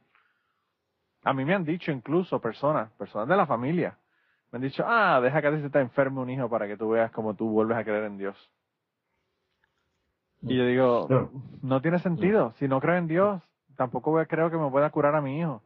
[1.24, 3.98] A mí me han dicho incluso personas, personas de la familia,
[4.50, 7.10] me han dicho, ah, deja que se te enferme un hijo para que tú veas
[7.10, 8.36] cómo tú vuelves a creer en Dios.
[10.42, 11.30] Y yo digo,
[11.62, 12.52] no, tiene sentido.
[12.58, 13.42] Si no creo en Dios,
[13.76, 15.62] tampoco creo que me pueda curar a mi hijo.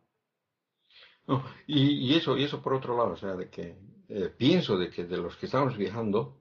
[1.66, 3.76] y, eso, y eso por otro lado, o sea, de que
[4.09, 6.36] eh, pienso de que de los que estamos viajando,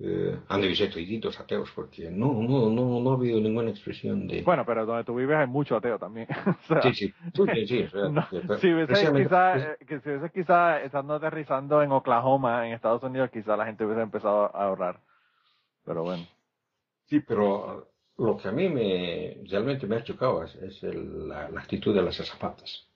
[0.00, 4.28] eh, han de ser toditos ateos, porque no, no, no, no ha habido ninguna expresión
[4.28, 4.42] de...
[4.42, 6.28] Bueno, pero donde tú vives hay mucho ateo también.
[6.82, 7.88] sí, sí, sí, sí,
[8.60, 13.56] si hubiese quizá, eh, si hubiese quizá estando aterrizando en Oklahoma, en Estados Unidos, quizá
[13.56, 15.00] la gente hubiese empezado a ahorrar.
[15.84, 16.24] Pero bueno.
[17.06, 17.88] Sí, pero
[18.18, 22.86] lo que a mí me realmente me ha chocado es, la, actitud de las zapatas.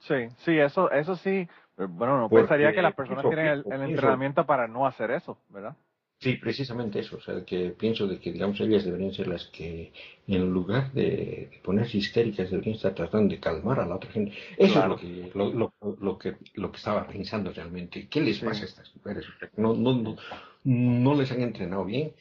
[0.00, 1.48] Sí, sí, eso, eso sí.
[1.76, 5.76] Bueno, no pensaría que las personas tienen el, entrenamiento para no hacer eso, ¿verdad?
[6.20, 7.16] Sí, precisamente eso.
[7.16, 9.92] O sea, que pienso de que, digamos, ellas deberían ser las que,
[10.26, 14.32] en lugar de, ponerse histéricas, deberían estar tratando de calmar a la otra gente.
[14.56, 18.08] Eso es lo que, lo, lo, que, lo que estaba pensando realmente.
[18.08, 19.26] ¿Qué les pasa a estas mujeres?
[19.56, 20.16] no, no, no,
[20.64, 22.12] no les han entrenado bien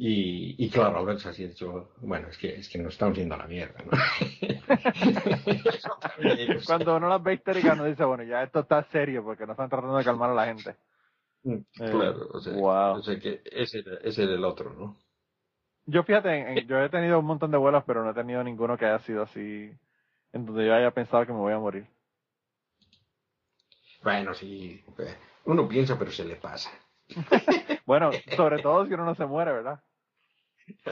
[0.00, 3.34] y, y claro, Albert se ha dicho, bueno, es que, es que nos estamos yendo
[3.34, 3.90] a la mierda, ¿no?
[6.66, 9.68] Cuando uno las ve histéricas, uno dice, bueno, ya esto está serio porque no están
[9.68, 10.76] tratando de calmar a la gente.
[11.44, 14.96] Mm, eh, claro, o sea, o sea que ese, ese era el otro, ¿no?
[15.86, 18.84] Yo fíjate, yo he tenido un montón de vuelos, pero no he tenido ninguno que
[18.84, 19.72] haya sido así,
[20.32, 21.86] en donde yo haya pensado que me voy a morir.
[24.02, 24.84] Bueno, sí,
[25.46, 26.70] uno piensa, pero se le pasa.
[27.86, 29.80] bueno, sobre todo si uno no se muere, ¿verdad?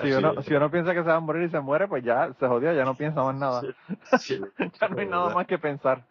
[0.02, 2.32] Si uno, si uno piensa que se va a morir y se muere, pues ya
[2.40, 3.62] se jodió, ya no piensa más nada.
[4.80, 6.06] ya no hay nada más que pensar.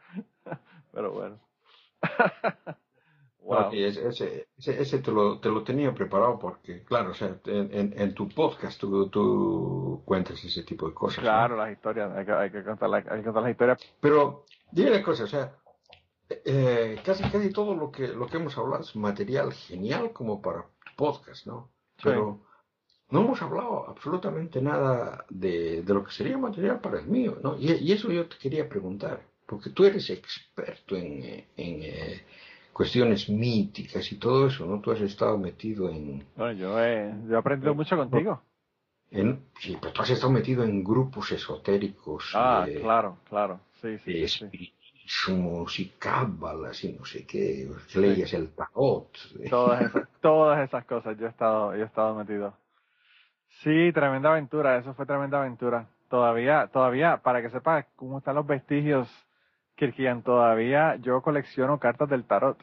[0.91, 1.39] Pero bueno.
[3.45, 3.71] Wow.
[3.71, 8.13] ese, ese, ese te, lo, te lo tenía preparado porque, claro, o sea, en, en,
[8.13, 11.19] tu podcast tú, tú, cuentas ese tipo de cosas.
[11.19, 13.79] Claro, las historias, hay que, hay que, contar, hay que contar las historias.
[13.99, 15.55] Pero, dime una cosa, o sea,
[16.29, 20.65] eh, casi casi todo lo que lo que hemos hablado es material genial como para
[20.95, 21.69] podcast, ¿no?
[22.01, 22.41] Pero
[23.09, 27.57] no hemos hablado absolutamente nada de, de, lo que sería material para el mío, ¿no?
[27.57, 31.23] Y, eso yo te quería preguntar, porque tú eres experto en,
[31.55, 32.25] en eh,
[32.75, 34.81] cuestiones míticas y todo eso, ¿no?
[34.81, 36.25] Tú has estado metido en...
[36.35, 38.41] Bueno, yo he, yo he aprendido mucho contigo.
[39.11, 42.31] En, sí, pero tú has estado metido en grupos esotéricos.
[42.35, 44.27] Ah, claro, claro, sí, sí.
[44.27, 44.73] sí
[45.77, 49.09] y cábalas y no sé qué, leyes el tarot.
[49.49, 52.53] Todas esas, todas esas cosas, yo he estado, yo he estado metido.
[53.63, 55.87] Sí, tremenda aventura, eso fue tremenda aventura.
[56.09, 59.07] Todavía, todavía, para que sepas cómo están los vestigios,
[59.75, 62.57] Kirkian, todavía yo colecciono cartas del tarot.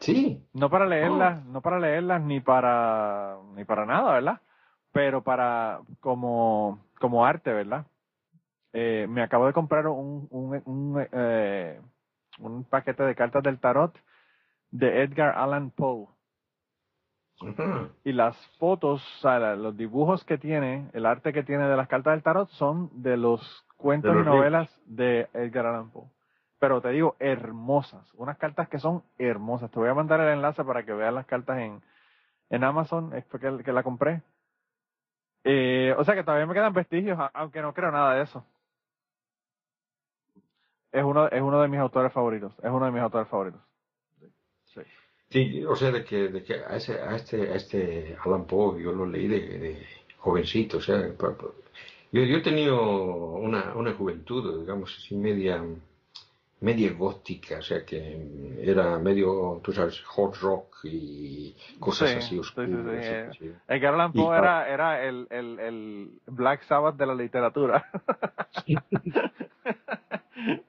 [0.00, 0.44] Sí.
[0.52, 1.50] No para leerlas, oh.
[1.50, 4.40] no para leerlas ni para, ni para nada, ¿verdad?
[4.90, 7.86] Pero para, como, como arte, ¿verdad?
[8.72, 11.80] Eh, me acabo de comprar un, un, un, eh,
[12.38, 13.96] un paquete de cartas del tarot
[14.70, 16.08] de Edgar Allan Poe.
[18.04, 21.88] Y las fotos, o sea, los dibujos que tiene, el arte que tiene de las
[21.88, 26.08] cartas del tarot son de los cuentos y novelas de Edgar Allan Poe.
[26.58, 28.08] Pero te digo, hermosas.
[28.14, 29.70] Unas cartas que son hermosas.
[29.70, 31.82] Te voy a mandar el enlace para que veas las cartas en,
[32.50, 34.22] en Amazon, es que la compré.
[35.44, 38.44] Eh, o sea que todavía me quedan vestigios, aunque no creo nada de eso
[40.92, 42.52] es uno, es uno de mis autores favoritos.
[42.62, 43.60] Es uno de mis autores favoritos.
[44.66, 44.80] Sí.
[45.30, 48.82] Sí, o sea, de que, de que a, ese, a, este, a este Alan Poe
[48.82, 49.82] yo lo leí de,
[50.18, 50.98] jovencito, o sea,
[52.12, 52.80] yo, yo he tenido
[53.32, 55.64] una, una juventud, digamos así, media,
[56.60, 63.34] media gótica, o sea que era medio, tú sabes, hot rock y cosas así oscuras.
[63.36, 67.84] Sí, sí, El Alan Poe era, era el, el, el Black Sabbath de la literatura.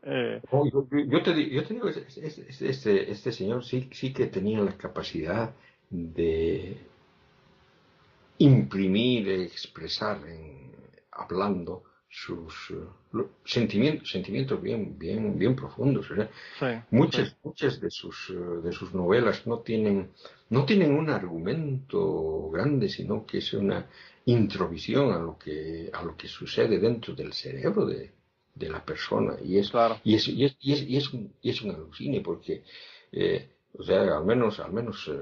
[0.04, 0.40] Eh.
[0.52, 5.52] yo, te, yo te digo, este, este, señor sí, sí que tenía la capacidad
[5.90, 6.78] de
[8.38, 10.20] imprimir, expresar,
[11.16, 12.72] hablando sus
[13.44, 16.08] sentimientos, sentimientos bien, bien, bien profundos.
[16.92, 18.32] muchas, muchas de sus,
[18.64, 20.12] de sus novelas no tienen,
[20.50, 23.88] no tienen un argumento grande, sino que es una
[24.26, 28.12] introvisión a lo que, a lo que sucede dentro del cerebro de,
[28.56, 29.36] de la persona.
[29.44, 29.72] Y es
[30.04, 32.64] y es y es, y es, y es un y es un alucine porque
[33.12, 35.20] eh, o sea al menos al menos eh,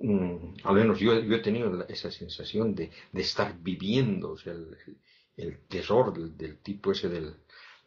[0.00, 4.52] mm, al menos yo, yo, he tenido esa sensación de, de estar viviendo o sea,
[4.52, 4.76] el,
[5.36, 7.34] el terror del, del, tipo ese del,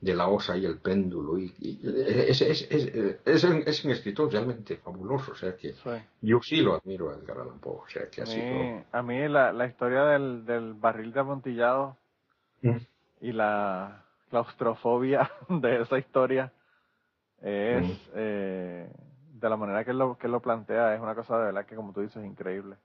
[0.01, 1.37] de la osa y el péndulo.
[1.37, 5.31] Y, y es, es, es, un, es, un, escritor realmente fabuloso.
[5.31, 5.89] O sea que sí.
[6.21, 7.79] yo sí lo admiro a Edgar Allan Poe.
[7.83, 11.19] O sea que a así mí, a mí la, la historia del, del barril de
[11.19, 11.97] amontillado
[12.61, 12.77] ¿Mm?
[13.21, 16.51] y la claustrofobia de esa historia
[17.41, 17.91] es ¿Mm?
[18.15, 18.89] eh,
[19.39, 21.93] de la manera que lo, que lo plantea es una cosa de verdad que como
[21.93, 22.77] tú dices es increíble.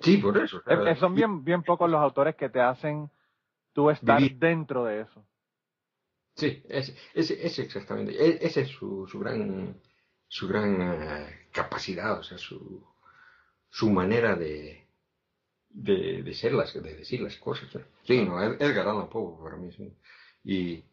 [0.00, 0.62] Sí, por eso.
[0.62, 0.96] Claro.
[0.96, 3.10] son bien, bien pocos los autores que te hacen
[3.72, 4.38] tú estar Vivir.
[4.38, 5.24] dentro de eso.
[6.34, 8.12] Sí, es, es, es exactamente.
[8.12, 9.74] E, Esa es su, su gran,
[10.28, 12.86] su gran uh, capacidad, o sea, su,
[13.70, 14.86] su manera de,
[15.70, 17.74] de, de ser las, de decir las cosas.
[17.74, 17.80] ¿no?
[18.04, 19.92] Sí, no, Edgar Allan Poe para mí sí.
[20.44, 20.84] Y,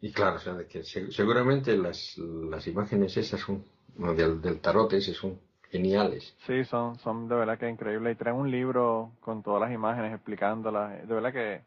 [0.00, 3.64] y claro, o sea, de que se, seguramente las, las imágenes esas son,
[3.96, 5.38] del, tarot ese son
[5.70, 6.34] geniales.
[6.46, 8.14] Sí, son, son de verdad que increíbles.
[8.14, 11.06] Y traen un libro con todas las imágenes explicándolas.
[11.06, 11.62] De verdad que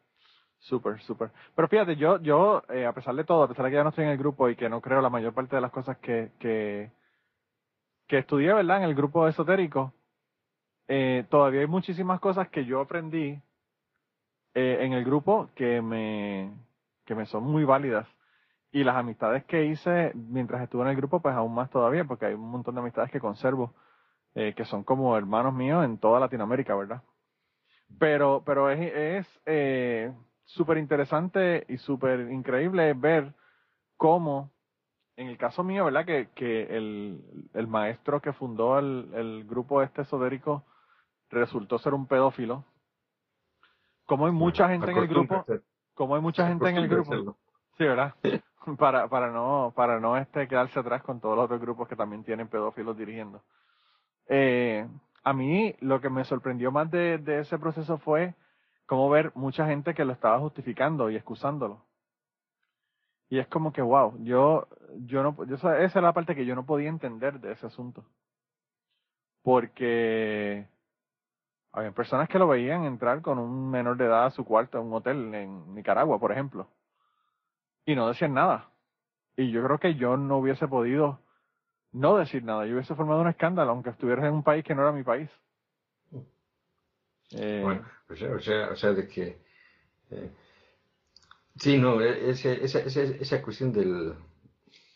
[0.61, 1.31] Súper, súper.
[1.55, 3.89] Pero fíjate, yo, yo, eh, a pesar de todo, a pesar de que ya no
[3.89, 6.31] estoy en el grupo y que no creo la mayor parte de las cosas que,
[6.39, 6.91] que,
[8.07, 8.77] que estudié, ¿verdad?
[8.77, 9.91] En el grupo esotérico,
[10.87, 13.41] eh, todavía hay muchísimas cosas que yo aprendí
[14.53, 16.51] eh, en el grupo que me,
[17.05, 18.07] que me son muy válidas.
[18.71, 22.27] Y las amistades que hice mientras estuve en el grupo, pues aún más todavía, porque
[22.27, 23.73] hay un montón de amistades que conservo,
[24.33, 27.01] eh, que son como hermanos míos en toda Latinoamérica, ¿verdad?
[27.99, 30.13] Pero, pero es, es eh,
[30.45, 33.33] súper interesante y súper increíble ver
[33.97, 34.51] cómo,
[35.17, 36.05] en el caso mío, ¿verdad?
[36.05, 40.63] Que, que el, el maestro que fundó el, el grupo este esotérico
[41.29, 42.63] resultó ser un pedófilo.
[44.05, 45.45] Como hay mucha gente en el grupo,
[45.93, 47.37] como hay mucha gente en el grupo.
[47.77, 48.13] Sí, ¿verdad?
[48.77, 52.23] para, para no, para no este quedarse atrás con todos los otros grupos que también
[52.23, 53.41] tienen pedófilos dirigiendo.
[54.27, 54.87] Eh,
[55.23, 58.33] a mí lo que me sorprendió más de, de ese proceso fue
[58.85, 61.85] como ver mucha gente que lo estaba justificando y excusándolo.
[63.29, 64.67] Y es como que, wow, yo,
[65.05, 68.03] yo no, yo, esa es la parte que yo no podía entender de ese asunto.
[69.41, 70.67] Porque
[71.71, 74.87] había personas que lo veían entrar con un menor de edad a su cuarto en
[74.87, 76.67] un hotel en Nicaragua, por ejemplo.
[77.85, 78.69] Y no decían nada.
[79.37, 81.19] Y yo creo que yo no hubiese podido
[81.91, 82.65] no decir nada.
[82.65, 85.29] Yo hubiese formado un escándalo, aunque estuvieras en un país que no era mi país.
[87.31, 89.37] Eh, bueno, o sea, o sea, o sea, de que...
[90.11, 90.29] Eh,
[91.55, 94.13] sí, no, ese, esa, esa, esa cuestión del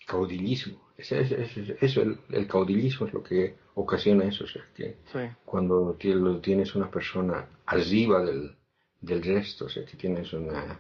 [0.06, 4.98] caudillismo, ese, ese, eso, el, el, caudillismo es lo que ocasiona eso, o sea, que
[5.12, 5.20] sí.
[5.44, 8.56] cuando lo tienes una persona arriba del,
[9.02, 10.80] del resto, o sea, que tienes una...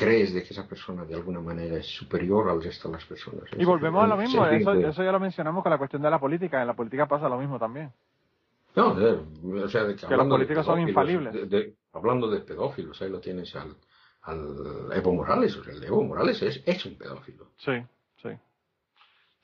[0.00, 3.44] crees de que esa persona de alguna manera es superior al resto de las personas.
[3.56, 6.18] Y volvemos a lo mismo, eso, eso ya lo mencionamos con la cuestión de la
[6.18, 7.92] política, en la política pasa lo mismo también.
[8.74, 11.34] No, de, o sea, de que, que los políticos son infalibles.
[11.34, 13.76] De, de, hablando de pedófilos, ahí lo tienes al,
[14.22, 15.54] al Evo Morales.
[15.56, 17.48] O sea, el Evo Morales es, es un pedófilo.
[17.58, 17.72] Sí,
[18.22, 18.30] sí.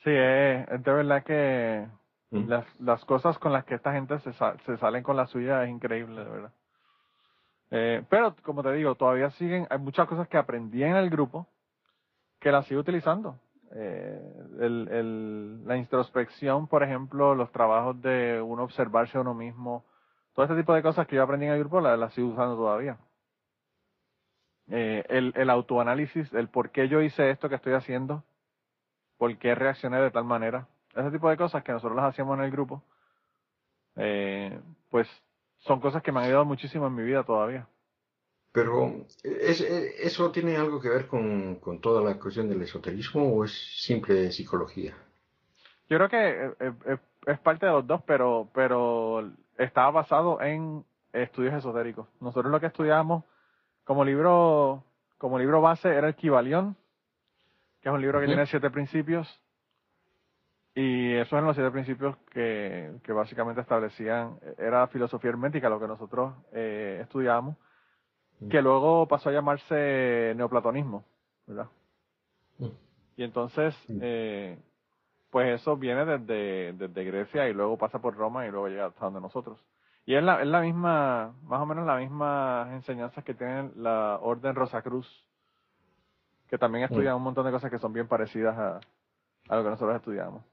[0.04, 1.86] Sí, es, es de verdad que
[2.30, 2.48] ¿Mm?
[2.48, 5.70] las, las cosas con las que esta gente se, se salen con la suya es
[5.70, 6.52] increíble, de verdad.
[7.70, 11.46] Eh, pero, como te digo, todavía siguen, hay muchas cosas que aprendí en el grupo
[12.38, 13.38] que las sigo utilizando
[13.72, 14.20] eh,
[14.60, 19.84] el, el, la introspección, por ejemplo, los trabajos de uno observarse a uno mismo,
[20.34, 22.56] todo este tipo de cosas que yo aprendí en el grupo las la sigo usando
[22.56, 22.98] todavía.
[24.68, 28.24] Eh, el, el autoanálisis, el por qué yo hice esto que estoy haciendo,
[29.16, 32.44] por qué reaccioné de tal manera, ese tipo de cosas que nosotros las hacíamos en
[32.44, 32.82] el grupo,
[33.96, 34.60] eh,
[34.90, 35.08] pues
[35.66, 37.66] son cosas que me han ayudado muchísimo en mi vida todavía.
[38.52, 43.44] Pero, ¿es, ¿eso tiene algo que ver con, con, toda la cuestión del esoterismo o
[43.44, 43.52] es
[43.82, 44.96] simple psicología?
[45.88, 51.54] Yo creo que es, es parte de los dos, pero, pero estaba basado en estudios
[51.54, 52.06] esotéricos.
[52.20, 53.24] Nosotros lo que estudiamos
[53.84, 54.82] como libro,
[55.18, 56.76] como libro base era el Kibalión,
[57.82, 58.32] que es un libro que uh -huh.
[58.32, 59.40] tiene siete principios.
[60.76, 65.88] Y esos eran los siete principios que, que básicamente establecían, era filosofía hermética, lo que
[65.88, 67.56] nosotros eh, estudiábamos
[68.50, 71.04] que luego pasó a llamarse neoplatonismo,
[71.46, 71.68] ¿verdad?
[72.58, 72.68] Mm.
[73.16, 74.58] Y entonces, eh,
[75.30, 79.06] pues eso viene desde, desde Grecia y luego pasa por Roma y luego llega hasta
[79.06, 79.58] donde nosotros.
[80.04, 84.18] Y es la, es la misma, más o menos la misma enseñanzas que tiene la
[84.20, 85.08] Orden Rosacruz,
[86.48, 87.16] que también estudia mm.
[87.16, 88.80] un montón de cosas que son bien parecidas a,
[89.48, 90.44] a lo que nosotros estudiamos.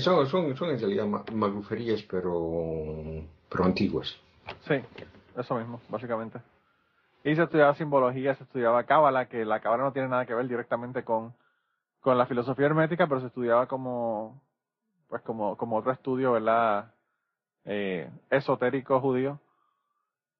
[0.00, 0.26] Son,
[0.56, 4.16] son en realidad maguferías, pero, pero antiguas.
[4.66, 4.74] Sí,
[5.36, 6.40] eso mismo, básicamente.
[7.24, 10.48] Y se estudiaba simbología, se estudiaba cábala, que la cábala no tiene nada que ver
[10.48, 11.34] directamente con,
[12.00, 14.40] con la filosofía hermética, pero se estudiaba como,
[15.08, 16.94] pues como, como otro estudio, ¿verdad?
[17.64, 19.38] Eh, esotérico judío.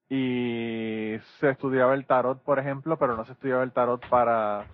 [0.09, 4.67] Y se estudiaba el tarot, por ejemplo, pero no se estudiaba el tarot para,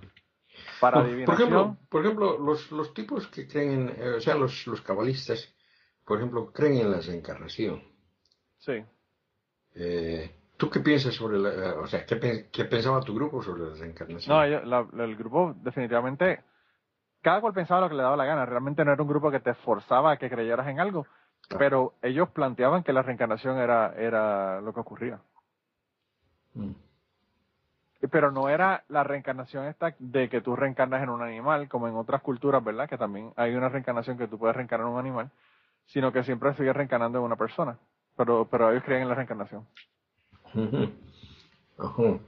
[0.81, 1.35] para por adivinación.
[1.37, 5.53] ejemplo, por ejemplo los, los tipos que creen, en, eh, o sea, los, los cabalistas,
[6.05, 7.83] por ejemplo, creen en la reencarnación.
[8.59, 8.85] Sí.
[9.75, 13.65] Eh, ¿Tú qué piensas sobre la, eh, o sea, qué, qué pensaba tu grupo sobre
[13.65, 14.35] la reencarnación?
[14.37, 16.43] No, ellos- la- el grupo definitivamente,
[17.21, 18.47] cada cual pensaba lo que le daba la gana.
[18.47, 21.07] Realmente no era un grupo que te forzaba a que creyeras en algo,
[21.51, 21.57] Ah.
[21.59, 25.21] pero ellos planteaban que la reencarnación era, era lo que ocurría.
[26.55, 26.71] Mm.
[28.11, 31.97] Pero no era la reencarnación esta de que tú reencarnas en un animal, como en
[31.97, 32.89] otras culturas, ¿verdad?
[32.89, 35.31] Que también hay una reencarnación que tú puedes reencarnar en un animal,
[35.87, 37.79] sino que siempre sigues reencarnando en una persona.
[38.17, 39.67] Pero, pero ellos creen en la reencarnación.
[41.79, 42.19] Ajá.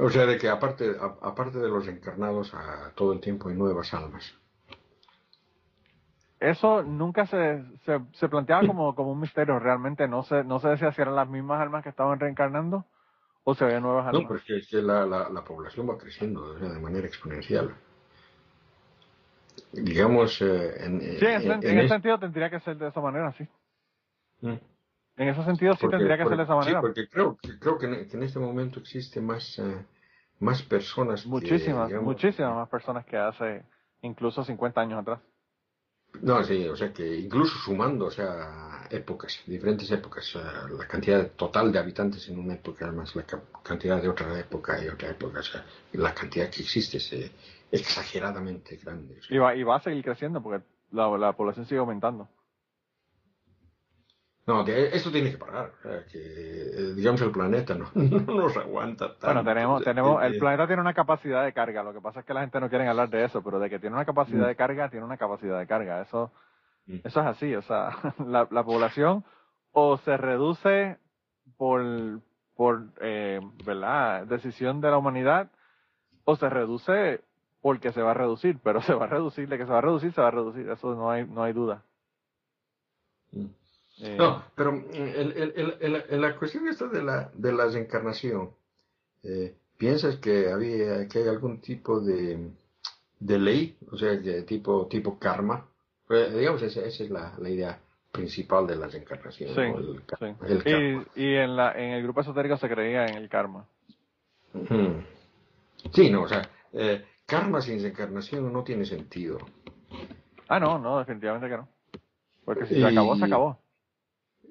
[0.00, 3.56] O sea, de que aparte, a- aparte de los encarnados, a todo el tiempo hay
[3.56, 4.32] nuevas almas.
[6.40, 9.58] Eso nunca se, se, se planteaba como, como un misterio.
[9.58, 12.84] Realmente no se, no se decía si eran las mismas almas que estaban reencarnando
[13.50, 14.12] o si había nuevas.
[14.12, 17.74] No, pero es que, que la, la, la población va creciendo de manera exponencial.
[19.72, 22.76] Digamos, eh, en, sí, en, ese- en- en en ese es- sentido tendría que ser
[22.76, 23.46] de esa manera, sí.
[24.42, 24.54] Mm.
[25.16, 26.80] En ese sentido sí Porque- tendría que ser de esa porque- manera.
[26.80, 29.84] Sí, porque creo, que- creo que, en, que en este momento existe más, eh,
[30.40, 31.22] más personas.
[31.22, 33.62] que, muchísimas, digamos, muchísimas más personas que hace
[34.02, 35.20] incluso 50 años atrás.
[36.22, 41.70] No, sí, o sea que incluso sumando, o sea, épocas, diferentes épocas, la cantidad total
[41.70, 45.40] de habitantes en una época, más la ca- cantidad de otra época y otra época,
[45.40, 47.30] o sea, la cantidad que existe es eh,
[47.70, 49.20] exageradamente grande.
[49.28, 52.26] Y va, y va a seguir creciendo porque la, la población sigue aumentando.
[54.48, 55.72] No, que esto tiene que parar,
[56.10, 59.26] que eh, digamos el planeta no, no nos aguanta tanto.
[59.26, 62.32] Bueno, tenemos, tenemos, el planeta tiene una capacidad de carga, lo que pasa es que
[62.32, 64.48] la gente no quiere hablar de eso, pero de que tiene una capacidad Mm.
[64.48, 66.32] de carga, tiene una capacidad de carga, eso,
[66.86, 66.94] Mm.
[67.04, 67.90] eso es así, o sea,
[68.26, 69.22] la, la población
[69.72, 70.96] o se reduce
[71.58, 71.82] por,
[72.56, 75.50] por, eh, ¿verdad?, decisión de la humanidad,
[76.24, 77.20] o se reduce
[77.60, 79.82] porque se va a reducir, pero se va a reducir, de que se va a
[79.82, 81.82] reducir, se va a reducir, eso no hay, no hay duda.
[83.32, 83.44] Mm.
[84.00, 88.50] Eh, No, pero mm, el, el, el, la cuestión esta de la, de la reencarnación,
[89.24, 92.50] eh, ¿piensas que había, que hay algún tipo de,
[93.18, 93.76] de ley?
[93.90, 95.66] O sea, de tipo, tipo karma.
[96.10, 97.80] Eh, digamos, esa, esa es la, la idea
[98.12, 99.50] principal de la reencarnación.
[99.54, 99.62] Sí,
[100.18, 100.34] sí.
[100.62, 101.06] karma.
[101.16, 103.66] Y, y en, la, en el grupo esotérico se creía en el karma.
[105.92, 109.38] Sí, no, o sea, eh, karma sin reencarnación no tiene sentido.
[110.48, 111.68] Ah, no, no, definitivamente que no.
[112.44, 113.58] Porque si se Y- acabó, se acabó.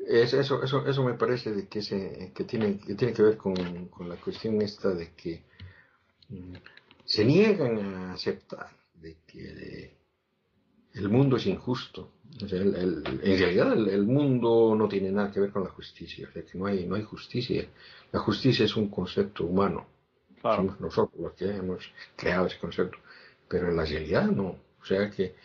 [0.09, 3.37] Es, eso, eso, eso me parece de que, se, que, tiene, que tiene que ver
[3.37, 5.43] con, con la cuestión esta de que
[6.29, 6.53] mm,
[7.05, 9.91] se niegan a aceptar de que
[10.93, 12.11] el mundo es injusto.
[12.43, 15.63] O sea, el- el- en realidad el, el mundo no tiene nada que ver con
[15.63, 17.67] la justicia, o sea que no hay, no hay justicia.
[18.11, 19.87] La justicia es un concepto humano.
[20.41, 20.57] Claro.
[20.57, 22.97] Somos nosotros los que hemos creado ese concepto.
[23.47, 24.55] Pero en la realidad no.
[24.81, 25.35] O sea que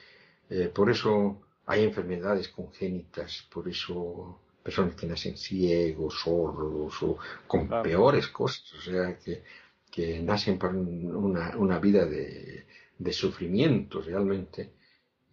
[0.50, 7.66] eh, por eso hay enfermedades congénitas, por eso personas que nacen ciegos, sordos o con
[7.66, 7.82] Claro.
[7.82, 8.72] peores cosas.
[8.74, 9.42] O sea que,
[9.90, 12.64] que nacen para un- una, una vida de,
[12.98, 14.70] de sufrimiento realmente.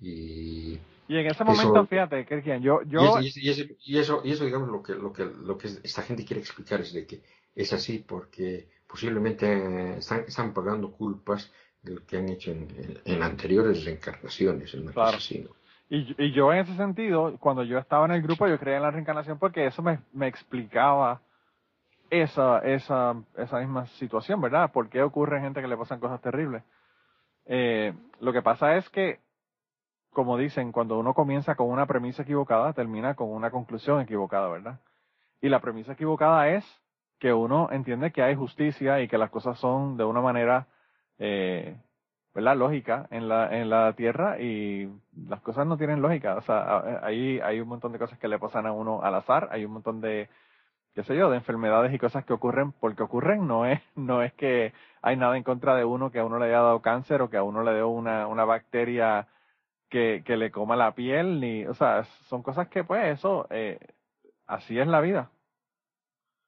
[0.01, 0.77] Y,
[1.07, 4.21] Y en ese Eso- momento, fíjate, Cristian, yo, yo, y, eso, y, eso, y eso,
[4.23, 7.05] y eso, digamos, lo que, lo que, lo que esta gente quiere explicar es de
[7.05, 7.21] que
[7.55, 11.51] es así porque posiblemente están, están pagando culpas
[11.81, 15.07] de lo que han hecho en, en- en anteriores reencarnaciones, en una Claro.
[15.11, 15.49] cosa así, ¿no?
[15.89, 18.83] Y, y yo en ese sentido, cuando yo estaba en el grupo, yo creía en
[18.83, 21.21] la reencarnación porque eso me, explicaba
[22.11, 24.71] esa, esa, esa misma situación, ¿verdad?
[24.71, 26.63] ¿Por qué ocurre gente que le pasan cosas terribles?
[27.45, 29.19] Eh, lo que pasa es que,
[30.11, 34.79] como dicen, cuando uno comienza con una premisa equivocada, termina con una conclusión equivocada, ¿verdad?
[35.41, 36.65] Y la premisa equivocada es
[37.17, 40.67] que uno entiende que hay justicia y que las cosas son de una manera,
[41.17, 41.75] eh,
[42.33, 42.55] ¿verdad?
[42.57, 44.89] Lógica en la, en la tierra y
[45.27, 46.35] las cosas no tienen lógica.
[46.35, 49.15] O sea, a- ahí hay un montón de cosas que le pasan a uno al
[49.15, 50.29] azar, hay un montón de,
[50.95, 53.47] qué sé yo, de enfermedades y cosas que ocurren porque ocurren.
[53.47, 56.45] No es, no es que hay nada en contra de uno que a uno le
[56.47, 59.27] haya dado cáncer o que a uno le dio una, una bacteria
[59.89, 63.79] que, que le coma la piel, ni, o sea, son cosas que pues eso, eh,
[64.47, 65.31] así es la vida.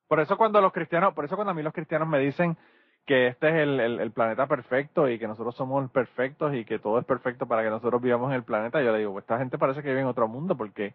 [0.07, 2.57] Por eso cuando los cristianos, por eso cuando a mí los cristianos me dicen
[3.05, 6.99] que este es el, el, planeta perfecto y que nosotros somos perfectos y que todo
[6.99, 9.57] es perfecto para que nosotros vivamos en el planeta, yo le digo, pues esta gente
[9.57, 10.93] parece que vive en otro mundo porque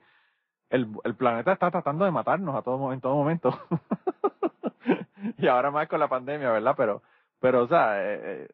[0.70, 3.59] el, el planeta está tratando de matarnos a todo, en todo momento.
[5.38, 6.74] y ahora más con la pandemia, ¿verdad?
[6.76, 7.02] Pero,
[7.40, 8.48] pero, o sea, eh, eh,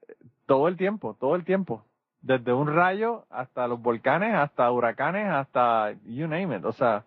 [0.47, 1.85] todo el tiempo, todo el tiempo.
[2.21, 6.65] desde un rayo hasta los volcanes, hasta huracanes, hasta you name it.
[6.65, 7.05] O sea,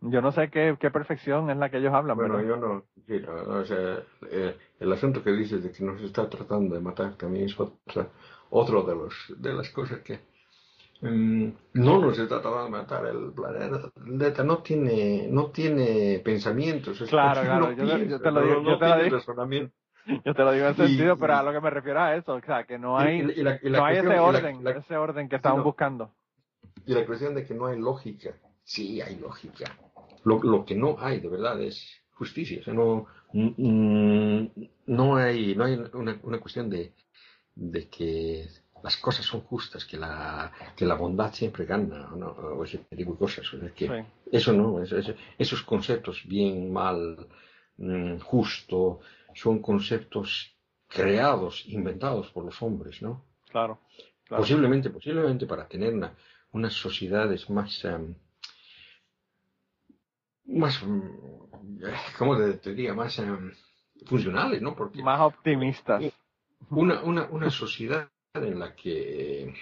[0.00, 2.16] yo no sé qué, qué perfección es la que ellos hablan.
[2.16, 2.48] Bueno, pero...
[2.48, 3.98] yo no, sí, o sea,
[4.30, 8.08] eh, el asunto que dices de que nos está tratando de matar también es otra,
[8.50, 10.20] otro de los de las cosas que
[11.00, 17.08] mm, no nos está tratando de matar el planeta no tiene no tiene pensamientos es
[17.10, 19.70] Claro, claro, no yo, piensa, yo te lo digo, no yo te lo digo,
[20.24, 22.34] yo te lo digo en Y- sentido, pero a lo que me refiero a eso,
[22.34, 24.64] o sea, que no hay, Y- y la- y la no hay ese cuestión- orden,
[24.64, 25.64] la- ese orden que estamos no.
[25.64, 26.10] buscando.
[26.86, 28.30] Y la cuestión de que no hay lógica.
[28.62, 29.64] Sí, hay lógica.
[30.28, 31.76] Lo, lo que no hay, de verdad, es
[32.12, 32.58] justicia.
[32.60, 34.46] O sea, no, mm,
[34.86, 36.92] no hay, no hay una, una cuestión de,
[37.54, 38.48] de que
[38.82, 42.26] las cosas son justas, que la, que la bondad siempre gana, ¿no?
[42.58, 43.52] o ese tipo de cosas.
[43.54, 43.94] O sea, que Sí.
[44.32, 47.28] Eso no, eso- eso- esos conceptos bien, mal,
[47.78, 49.00] mm, justo,
[49.34, 50.52] son conceptos
[50.88, 53.24] creados, inventados por los hombres, ¿no?
[53.50, 53.78] Claro,
[54.24, 54.42] claro.
[54.42, 56.14] Posiblemente, posiblemente para tener una,
[56.52, 58.14] unas sociedades más, em,
[60.46, 61.00] más, mm,
[62.18, 62.94] ¿cómo te, diría?
[62.94, 63.52] Más em,
[64.06, 64.74] funcionales, ¿no?
[64.74, 66.02] Porque Más optimistas.
[66.70, 69.52] una, una, una sociedad en la que,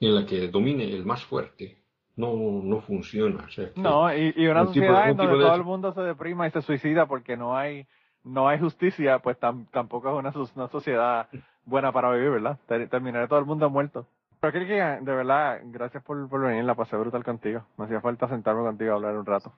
[0.00, 1.78] en la que domine el más fuerte
[2.16, 3.44] no, no funciona.
[3.44, 5.92] O sea, que- No, y, y una tipo- sociedad en donde de todo el mundo
[5.94, 7.86] se deprima y se suicida porque no hay
[8.24, 11.26] no hay justicia, pues tam- tampoco es una, una sociedad
[11.64, 12.56] buena para vivir, ¿verdad?
[12.68, 14.06] Ter- Terminaré todo el mundo muerto.
[14.42, 17.64] Pero que, de verdad, gracias por, por venir, la pasé brutal contigo.
[17.78, 19.52] Me hacía falta sentarme contigo a hablar un rato.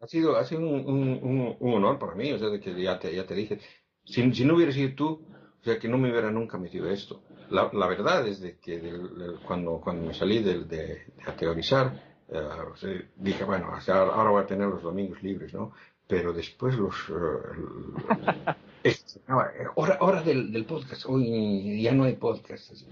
[0.00, 2.74] Ha sido, ha sido un, un, un, un honor para mí, o sea, de que
[2.82, 3.60] ya te, ya te dije,
[4.04, 5.22] si, si no hubiera sido tú,
[5.60, 7.22] o sea, que no me hubiera nunca metido esto.
[7.50, 11.32] La, la verdad es de que del- del- cuando, cuando me salí de, de, a
[11.36, 11.92] teorizar,
[12.28, 15.70] eh, dije, bueno, sea, ahora voy a tener los domingos libres, ¿no?
[16.08, 16.96] Pero después los...
[17.08, 18.96] eh, el-
[19.28, 22.72] no, eh, hora, hora del, del podcast, hoy ya no hay podcast.
[22.72, 22.88] así.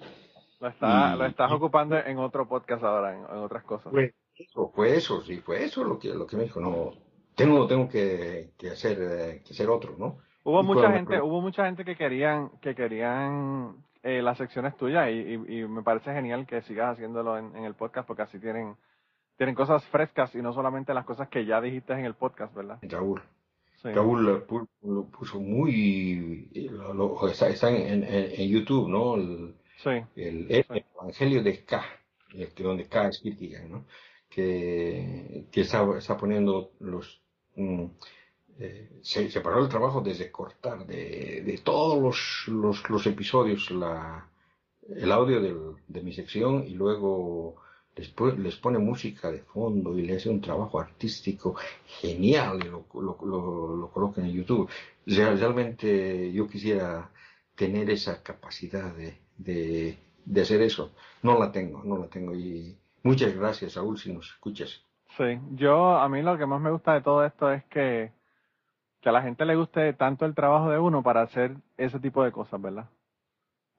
[0.60, 3.90] Lo, está, Y- lo estás y- ocupando en otro podcast ahora, en, en otras cosas.
[3.90, 6.90] Fue eso, fue eso, sí, fue eso lo que, lo que me dijo, no,
[7.34, 10.18] tengo, tengo que, que hacer, eh, que hacer otro, ¿no?
[10.44, 15.08] Hubo Y mucha gente, hubo mucha gente que querían, que querían eh, las secciones tuyas
[15.10, 18.38] y, y, y me parece genial que sigas haciéndolo en, en el podcast porque así
[18.38, 18.74] tienen,
[19.36, 22.78] tienen cosas frescas y no solamente las cosas que ya dijiste en el podcast, ¿verdad?
[22.82, 23.22] Raúl.
[23.82, 23.90] Sí.
[23.92, 29.14] Raúl lo pu- lo puso muy, lo- lo- está, está en, en, en YouTube, ¿no?
[29.16, 31.84] El, Sí, el, el Evangelio de K,
[32.54, 33.84] que donde K es Kierkegaard, ¿no?
[34.28, 37.20] Que, que está, está poniendo los,
[37.56, 37.84] mm,
[38.60, 44.28] eh, se separó el trabajo desde cortar de, de todos los, los, los episodios la,
[44.88, 47.56] el audio del- de mi sección y luego
[47.96, 51.56] les, pu- les pone música de fondo y le hace un trabajo artístico
[52.00, 54.68] genial y lo, lo, lo, lo coloca en YouTube.
[55.06, 57.10] Real- Realmente yo quisiera
[57.56, 60.92] tener esa capacidad de, de, de hacer eso.
[61.22, 62.34] No la tengo, no la tengo.
[62.34, 64.84] Y muchas gracias, Saúl, si nos escuchas.
[65.16, 65.38] sí.
[65.54, 68.12] Yo, a mí lo que más me gusta de todo esto es que,
[69.00, 72.22] que a la gente le guste tanto el trabajo de uno para hacer ese tipo
[72.24, 72.88] de cosas, ¿verdad?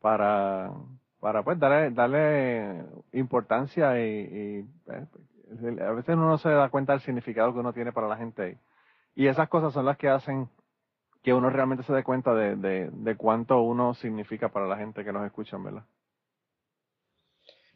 [0.01, 0.71] Para,
[1.19, 2.83] para pues darle, darle
[3.13, 7.73] importancia y, y, eh, a veces uno no se da cuenta del significado que uno
[7.73, 8.57] tiene para la gente.
[9.15, 10.49] Y esas cosas son las que hacen
[11.23, 15.03] que uno realmente se dé cuenta de, de, de cuánto uno significa para la gente
[15.03, 15.85] que nos escuchan, ¿verdad?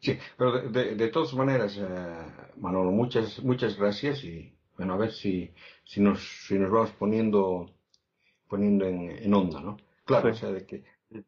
[0.00, 2.26] Sí, pero de, de, de todas maneras, eh,
[2.58, 5.52] Manolo, muchas, muchas gracias y bueno, a ver si,
[5.84, 7.70] si nos, si nos vamos poniendo,
[8.48, 9.76] poniendo en, en onda, ¿no?
[10.04, 10.30] Claro, Sí.
[10.30, 10.84] o sea, de que,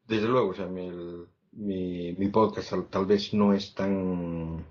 [0.06, 4.64] desde luego, o sea, mi, el- mi, mi podcast tal, tal vez no es tan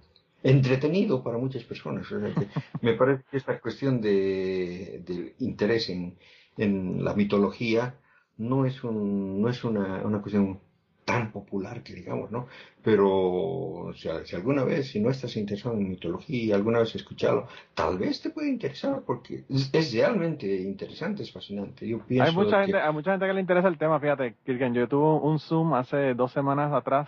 [0.44, 2.12] entretenido para muchas personas.
[2.12, 2.50] O sea, que
[2.82, 6.18] me parece que esta cuestión de, del interés en,
[6.58, 7.96] en la mitología
[8.38, 10.60] no es un, no es una, una cuestión
[11.06, 12.48] tan popular que digamos, ¿no?
[12.84, 16.96] Pero o sea, si alguna vez, si no estás interesado en mitología, alguna vez has
[16.98, 21.88] escuchado, tal vez te puede interesar porque es, es realmente interesante, es fascinante.
[21.88, 24.36] Yo pienso Hay mucha que- gente, hay mucha gente que le interesa el tema, fíjate,
[24.46, 27.08] Kirken, yo tuve un Zoom hace dos semanas atrás,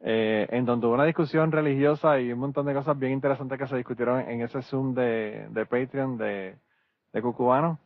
[0.00, 3.66] eh, en donde hubo una discusión religiosa y un montón de cosas bien interesantes que
[3.66, 6.56] se discutieron en ese Zoom de, de Patreon de,
[7.12, 7.78] de Cucubano.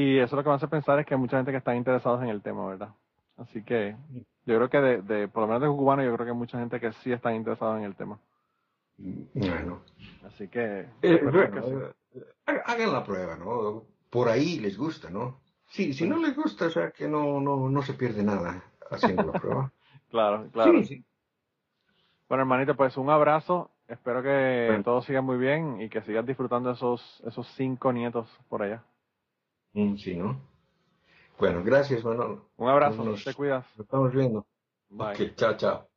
[0.00, 2.22] Y eso lo que me hace pensar es que hay mucha gente que está interesados
[2.22, 2.90] en el tema, ¿verdad?
[3.36, 3.96] Así que
[4.46, 6.56] yo creo que de, de por lo menos de Cucubano, yo creo que hay mucha
[6.58, 8.18] gente que sí están interesados en el tema.
[9.34, 9.80] Bueno,
[10.24, 12.20] Así que, Eh, espero bueno, que sí.
[12.20, 13.84] eh, ha- hagan la prueba, ¿no?
[14.10, 15.40] Por ahí les gusta, ¿no?
[15.66, 19.26] Sí, si no les gusta, o sea, que no, no, no se pierde nada haciendo
[19.26, 19.72] la prueba.
[20.10, 20.78] claro, claro.
[20.84, 21.04] Sí, sí.
[22.28, 23.70] Bueno, hermanito, pues un abrazo.
[23.88, 24.84] Espero que Bueno.
[24.84, 28.82] todo siga muy bien y que sigas disfrutando esos, esos cinco nietos por allá.
[29.78, 30.40] Mm, Sí, ¿no?
[31.38, 32.48] Bueno, gracias, Manolo.
[32.56, 33.64] Un abrazo, Nos- te cuidas.
[33.76, 34.44] Nos estamos viendo.
[34.88, 35.34] Bye.
[35.36, 35.88] Chao, chao.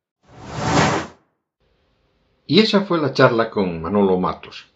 [2.46, 4.66] Y esa fue la charla con Manolo Matos.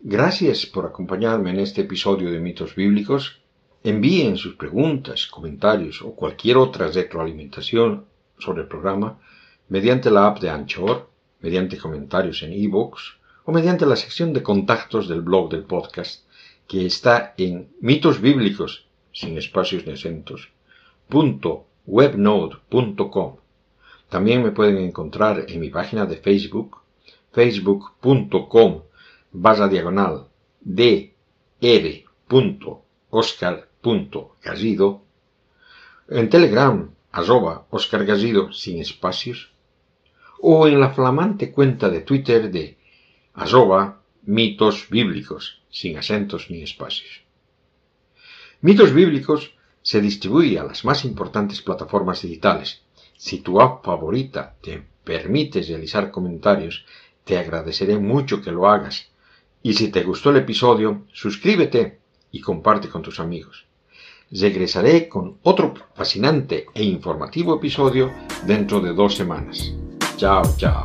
[0.00, 3.40] Gracias por acompañarme en este episodio de Mitos Bíblicos.
[3.82, 8.06] Envíen sus preguntas, comentarios o cualquier otra retroalimentación
[8.38, 9.18] sobre el programa
[9.68, 11.10] mediante la app de Anchor,
[11.40, 13.00] mediante comentarios en iVoox
[13.44, 16.25] o mediante la sección de contactos del blog del podcast
[16.66, 20.50] que está en mitos bíblicos sin espacios ni acentos
[21.86, 23.36] webnode.com.
[24.08, 26.78] También me pueden encontrar en mi página de Facebook,
[27.32, 28.82] facebook.com
[29.32, 30.26] barra diagonal
[30.60, 31.14] de
[33.10, 35.02] oscar.garrido,
[36.08, 39.52] en Telegram, arroba Oscar Garrido sin espacios,
[40.40, 42.76] o en la flamante cuenta de Twitter de
[43.34, 47.22] arroba mitos bíblicos, sin acentos ni espacios.
[48.60, 52.82] Mitos bíblicos se distribuye a las más importantes plataformas digitales.
[53.16, 56.84] Si tu app favorita te permite realizar comentarios,
[57.24, 59.08] te agradeceré mucho que lo hagas.
[59.62, 62.00] Y si te gustó el episodio, suscríbete
[62.32, 63.66] y comparte con tus amigos.
[64.30, 68.12] Regresaré con otro fascinante e informativo episodio
[68.44, 69.72] dentro de dos semanas.
[70.16, 70.84] Chao, chao.